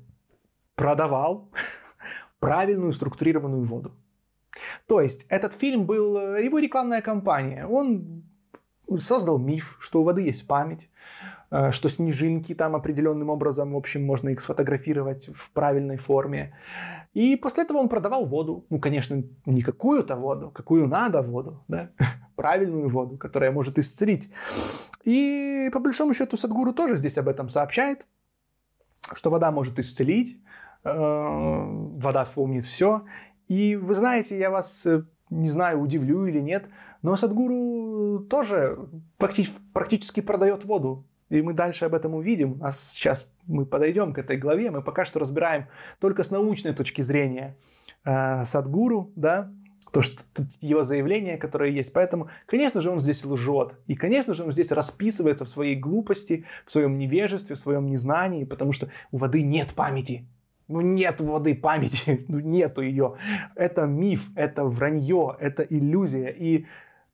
[0.75, 1.51] продавал
[2.41, 3.93] правильную структурированную воду.
[4.87, 7.67] То есть этот фильм был э, его рекламная кампания.
[7.67, 8.28] Он
[8.97, 10.89] создал миф, что у воды есть память,
[11.51, 16.55] э, что снежинки там определенным образом, в общем, можно их сфотографировать в правильной форме.
[17.15, 18.65] И после этого он продавал воду.
[18.71, 21.91] Ну, конечно, не какую-то воду, какую надо воду, да?
[22.37, 24.31] правильную воду, которая может исцелить.
[25.05, 28.07] И по большому счету Садгуру тоже здесь об этом сообщает,
[29.13, 30.41] что вода может исцелить,
[30.85, 33.05] э, вода вспомнит все.
[33.49, 36.67] И вы знаете, я вас э, не знаю, удивлю или нет,
[37.03, 38.79] но Садгуру тоже
[39.19, 41.05] практически, продает воду.
[41.29, 42.59] И мы дальше об этом увидим.
[42.63, 44.71] А сейчас мы подойдем к этой главе.
[44.71, 45.67] Мы пока что разбираем
[46.01, 47.57] только с научной точки зрения
[48.05, 49.53] э, Садгуру, да,
[49.93, 50.23] то, что
[50.61, 51.93] его заявление, которое есть.
[51.93, 53.75] Поэтому, конечно же, он здесь лжет.
[53.87, 58.45] И, конечно же, он здесь расписывается в своей глупости, в своем невежестве, в своем незнании,
[58.45, 60.27] потому что у воды нет памяти.
[60.69, 63.17] Ну нет воды памяти, ну нету ее.
[63.57, 66.29] Это миф, это вранье, это иллюзия.
[66.29, 66.67] И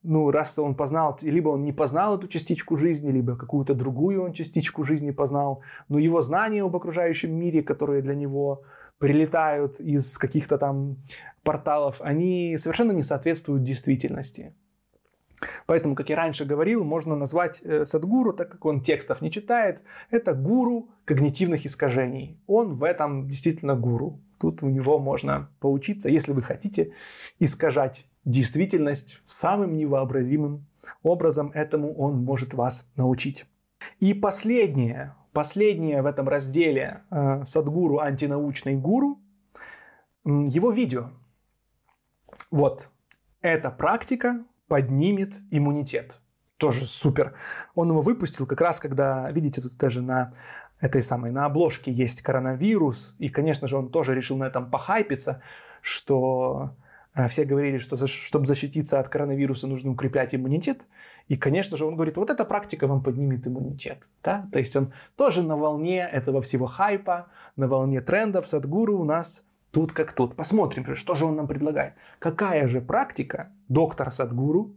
[0.05, 4.33] ну, раз он познал, либо он не познал эту частичку жизни, либо какую-то другую он
[4.33, 8.63] частичку жизни познал, но его знания об окружающем мире, которые для него
[8.99, 10.99] прилетают из каких-то там
[11.43, 14.55] порталов, они совершенно не соответствуют действительности.
[15.67, 19.81] Поэтому, как я раньше говорил, можно назвать э, Садгуру, так как он текстов не читает,
[20.11, 22.39] это гуру когнитивных искажений.
[22.47, 24.21] Он в этом действительно гуру.
[24.39, 26.93] Тут у него можно поучиться, если вы хотите
[27.39, 30.67] искажать действительность самым невообразимым
[31.03, 33.47] образом, этому он может вас научить.
[34.01, 39.21] И последнее, последнее в этом разделе э, Садгуру антинаучный гуру,
[40.25, 41.11] его видео.
[42.51, 42.89] Вот,
[43.43, 46.21] эта практика поднимет иммунитет.
[46.57, 47.35] Тоже супер.
[47.75, 50.33] Он его выпустил как раз, когда, видите, тут даже на
[50.81, 53.15] этой самой, на обложке есть коронавирус.
[53.19, 55.43] И, конечно же, он тоже решил на этом похайпиться,
[55.83, 56.77] что
[57.29, 60.87] все говорили, что за, чтобы защититься от коронавируса нужно укреплять иммунитет.
[61.29, 63.99] И, конечно же, он говорит, вот эта практика вам поднимет иммунитет.
[64.23, 64.49] Да?
[64.53, 69.47] То есть он тоже на волне этого всего хайпа, на волне трендов Садгуру у нас
[69.71, 70.35] тут как тут.
[70.35, 71.95] Посмотрим, что же он нам предлагает.
[72.19, 74.75] Какая же практика доктор Садгуру,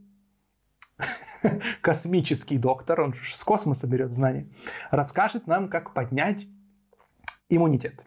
[1.81, 4.47] космический доктор, он с космоса берет знания,
[4.91, 6.47] расскажет нам, как поднять
[7.49, 8.05] иммунитет.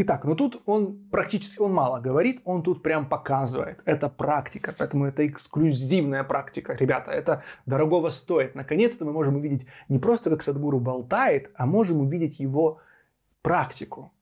[0.00, 3.80] Итак, ну тут он практически, он мало говорит, он тут прям показывает.
[3.84, 6.74] Это практика, поэтому это эксклюзивная практика.
[6.74, 8.54] Ребята, это дорогого стоит.
[8.54, 12.78] Наконец-то мы можем увидеть не просто, как Садгуру болтает, а можем увидеть его
[13.42, 14.12] практику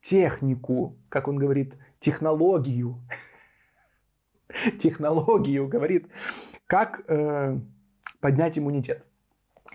[0.00, 2.96] технику, как он говорит, технологию,
[4.80, 6.06] технологию, говорит,
[6.66, 7.60] как э,
[8.20, 9.04] поднять иммунитет.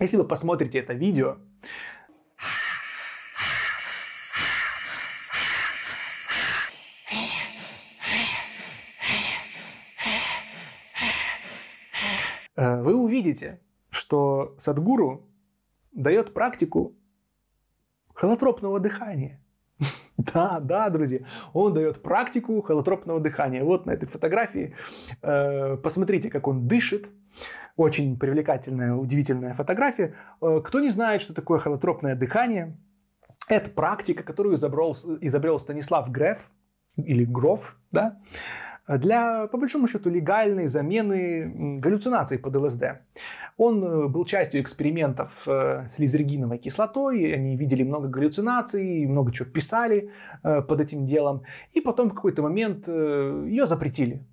[0.00, 1.36] Если вы посмотрите это видео,
[12.56, 13.60] вы увидите,
[13.90, 15.28] что Садгуру
[15.92, 16.94] дает практику
[18.14, 19.40] холотропного дыхания.
[20.16, 21.20] Да, да, друзья.
[21.52, 23.64] Он дает практику холотропного дыхания.
[23.64, 24.76] Вот на этой фотографии.
[25.22, 27.10] Э, посмотрите, как он дышит.
[27.76, 30.14] Очень привлекательная, удивительная фотография.
[30.40, 32.76] Э, кто не знает, что такое холотропное дыхание,
[33.48, 36.48] это практика, которую изобрел, изобрел Станислав Греф,
[36.96, 38.20] или Гроф, да,
[38.88, 42.84] для, по большому счету, легальной замены галлюцинаций под ЛСД.
[43.56, 49.48] Он э, был частью экспериментов э, с лизергиновой кислотой, они видели много галлюцинаций, много чего
[49.48, 50.10] писали
[50.42, 54.26] э, под этим делом, и потом в какой-то момент ее запретили.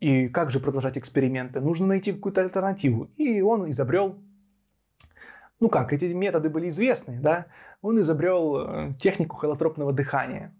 [0.00, 1.60] И как же продолжать эксперименты?
[1.60, 3.08] Нужно найти какую-то альтернативу.
[3.16, 4.16] И он изобрел
[5.58, 7.46] ну как, эти методы были известны, да,
[7.80, 10.52] он изобрел технику холотропного дыхания.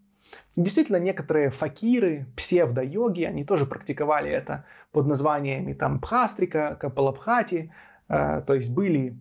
[0.57, 7.73] Действительно, некоторые факиры, псевдо-йоги, они тоже практиковали это под названиями там Пхастрика, Капалабхати,
[8.09, 9.19] э, то есть были,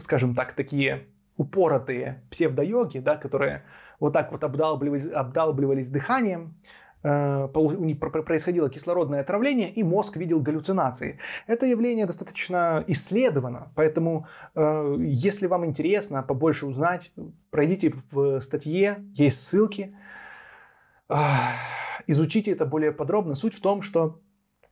[0.00, 1.06] скажем так, такие
[1.36, 3.62] упоротые псевдо-йоги, да, которые
[3.98, 11.18] вот так вот обдалбливались, обдалбливались дыханием, э, происходило кислородное отравление, и мозг видел галлюцинации.
[11.46, 17.12] Это явление достаточно исследовано, поэтому, э, если вам интересно побольше узнать,
[17.50, 19.96] пройдите в статье, есть ссылки,
[22.06, 23.34] изучите это более подробно.
[23.34, 24.20] Суть в том, что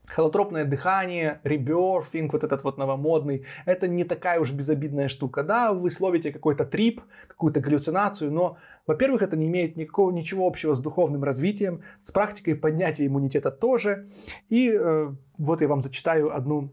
[0.07, 5.43] холотропное дыхание, реберфинг, вот этот вот новомодный, это не такая уж безобидная штука.
[5.43, 10.75] Да, вы словите какой-то трип, какую-то галлюцинацию, но, во-первых, это не имеет никакого, ничего общего
[10.75, 14.07] с духовным развитием, с практикой поднятия иммунитета тоже.
[14.49, 16.71] И э, вот я вам зачитаю одну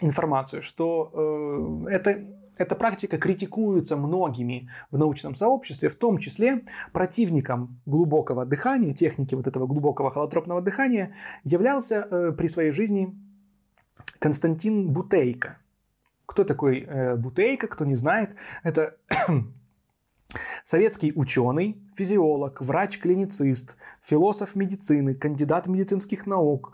[0.00, 7.80] информацию, что э, это эта практика критикуется многими в научном сообществе, в том числе противником
[7.86, 11.14] глубокого дыхания, техники вот этого глубокого холотропного дыхания,
[11.44, 13.16] являлся э, при своей жизни
[14.18, 15.58] Константин Бутейко.
[16.26, 18.96] Кто такой э, Бутейко, кто не знает, это
[20.64, 26.72] советский ученый, физиолог, врач-клиницист, философ медицины, кандидат медицинских наук,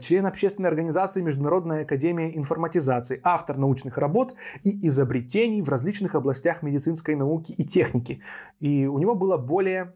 [0.00, 4.34] член общественной организации Международная академия информатизации, автор научных работ
[4.64, 8.20] и изобретений в различных областях медицинской науки и техники.
[8.58, 9.94] И у него было более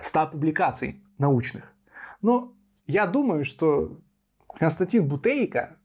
[0.00, 1.72] 100 публикаций научных.
[2.22, 2.54] Но
[2.86, 4.00] я думаю, что
[4.58, 5.76] Константин Бутейко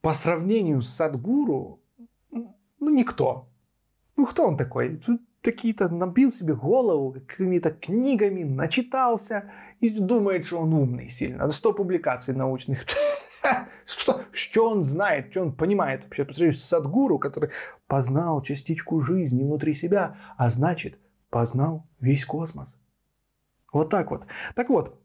[0.00, 1.80] по сравнению с Садгуру,
[2.30, 3.48] ну, никто.
[4.16, 5.00] Ну, кто он такой?
[5.42, 9.50] Тут какие-то набил себе голову какими-то книгами, начитался
[9.80, 11.50] и думает, что он умный сильно.
[11.50, 12.84] 100 публикаций научных.
[13.86, 17.50] Что, что он знает, что он понимает вообще по Садгуру, который
[17.88, 20.96] познал частичку жизни внутри себя, а значит,
[21.28, 22.76] познал весь космос.
[23.72, 24.26] Вот так вот.
[24.54, 25.00] Так вот,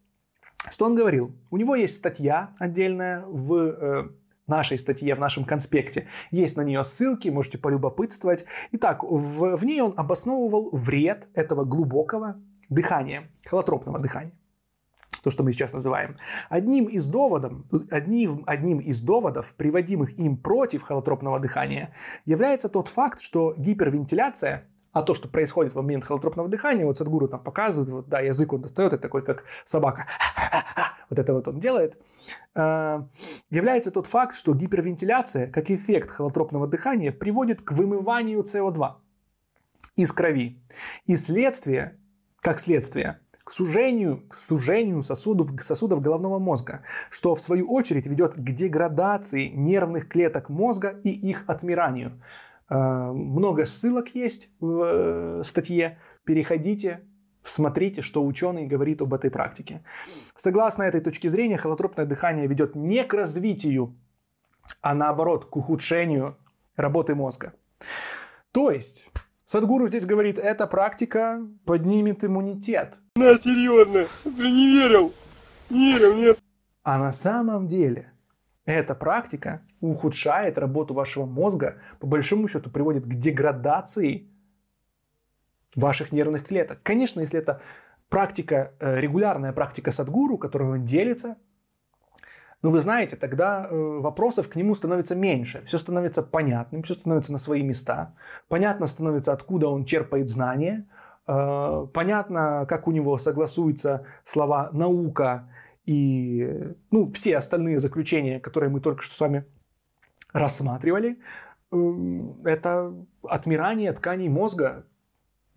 [0.70, 1.36] что он говорил?
[1.50, 4.10] У него есть статья отдельная в э,
[4.48, 6.08] нашей статье, в нашем конспекте.
[6.32, 8.46] Есть на нее ссылки, можете полюбопытствовать.
[8.72, 12.38] Итак, в, в ней он обосновывал вред этого глубокого
[12.70, 14.34] дыхания, холотропного дыхания
[15.26, 16.18] то, что мы сейчас называем.
[16.50, 17.54] Одним из доводов,
[17.90, 21.96] одним, одним из доводов, приводимых им против холотропного дыхания,
[22.26, 27.28] является тот факт, что гипервентиляция а то, что происходит в момент холотропного дыхания, вот Садгуру
[27.28, 30.08] там показывает, вот, да, язык он достает, это такой, как собака,
[31.10, 32.02] вот это вот он делает,
[32.56, 33.06] а,
[33.50, 38.94] является тот факт, что гипервентиляция, как эффект холотропного дыхания, приводит к вымыванию СО2
[39.98, 40.64] из крови.
[41.06, 42.00] И следствие,
[42.40, 48.36] как следствие, к сужению, к сужению сосудов, сосудов головного мозга, что в свою очередь ведет
[48.36, 52.22] к деградации нервных клеток мозга и их отмиранию.
[52.70, 56.00] Э, много ссылок есть в э, статье.
[56.24, 57.02] Переходите,
[57.44, 59.84] смотрите, что ученый говорит об этой практике.
[60.36, 63.96] Согласно этой точке зрения, холотропное дыхание ведет не к развитию,
[64.82, 66.38] а наоборот к ухудшению
[66.76, 67.54] работы мозга.
[68.52, 69.06] То есть,
[69.46, 72.96] Садгуру здесь говорит, эта практика поднимет иммунитет.
[73.16, 75.14] На, серьезно, ты не верил?
[75.70, 76.40] Не верил, нет.
[76.84, 78.12] А на самом деле
[78.66, 84.28] эта практика ухудшает работу вашего мозга, по большому счету приводит к деградации
[85.76, 86.80] ваших нервных клеток.
[86.84, 87.62] Конечно, если это
[88.10, 91.38] практика, э, регулярная практика садгуру, которой он делится,
[92.62, 97.32] но вы знаете, тогда э, вопросов к нему становится меньше, все становится понятным, все становится
[97.32, 98.16] на свои места.
[98.48, 100.88] Понятно становится, откуда он черпает знания,
[101.28, 105.48] э, понятно, как у него согласуются слова наука
[105.86, 109.46] и ну, все остальные заключения, которые мы только что с вами
[110.34, 111.20] рассматривали.
[111.72, 112.94] Эм, это
[113.24, 114.86] отмирание тканей мозга.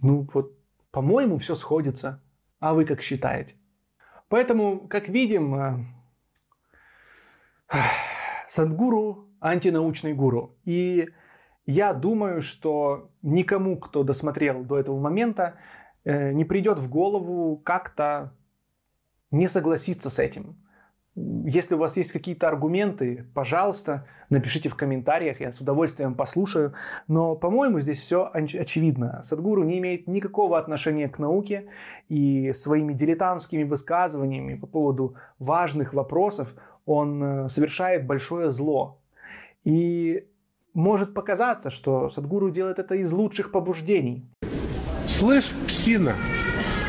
[0.01, 0.53] Ну вот,
[0.91, 2.23] по-моему, все сходится.
[2.61, 3.55] А вы как считаете?
[4.29, 5.85] Поэтому, как видим, э,
[8.49, 10.59] Садгуру– антинаучный гуру.
[10.65, 11.09] И
[11.67, 15.55] я думаю, что никому, кто досмотрел до этого момента,
[16.05, 18.35] э, не придет в голову как-то
[19.31, 20.57] не согласиться с этим.
[21.45, 26.75] Если у вас есть какие-то аргументы, пожалуйста, напишите в комментариях, я с удовольствием послушаю.
[27.09, 29.21] Но, по-моему, здесь все очевидно.
[29.25, 31.71] Садгуру не имеет никакого отношения к науке
[32.09, 36.55] и своими дилетантскими высказываниями по поводу важных вопросов
[36.87, 39.01] он э, совершает большое зло.
[39.65, 40.29] И
[40.73, 44.31] может показаться, что Садгуру делает это из лучших побуждений.
[45.07, 46.15] Слышь, псина,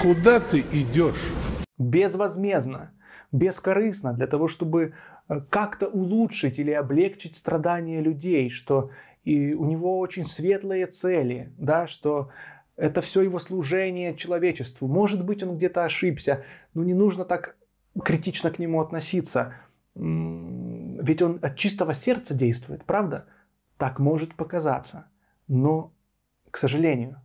[0.01, 1.33] куда ты идешь?
[1.79, 2.91] Безвозмездно,
[3.31, 4.93] бескорыстно, для того, чтобы
[5.27, 8.91] э, как-то улучшить или облегчить страдания людей, что
[9.23, 12.29] и у него очень светлые цели, да, что
[12.75, 14.87] это все его служение человечеству.
[14.87, 16.43] Может быть, он где-то ошибся,
[16.75, 17.57] но не нужно так
[18.03, 19.55] критично к нему относиться
[19.95, 23.25] ведь он от чистого сердца действует, правда?
[23.77, 25.07] Так может показаться.
[25.47, 25.93] Но,
[26.51, 27.21] к сожалению,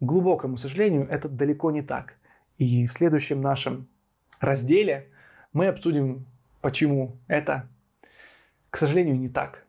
[0.00, 2.17] глубокому сожалению, это далеко не так.
[2.58, 3.88] И в следующем нашем
[4.40, 5.08] разделе
[5.52, 6.26] мы обсудим,
[6.60, 7.68] почему это,
[8.70, 9.64] к сожалению, не так.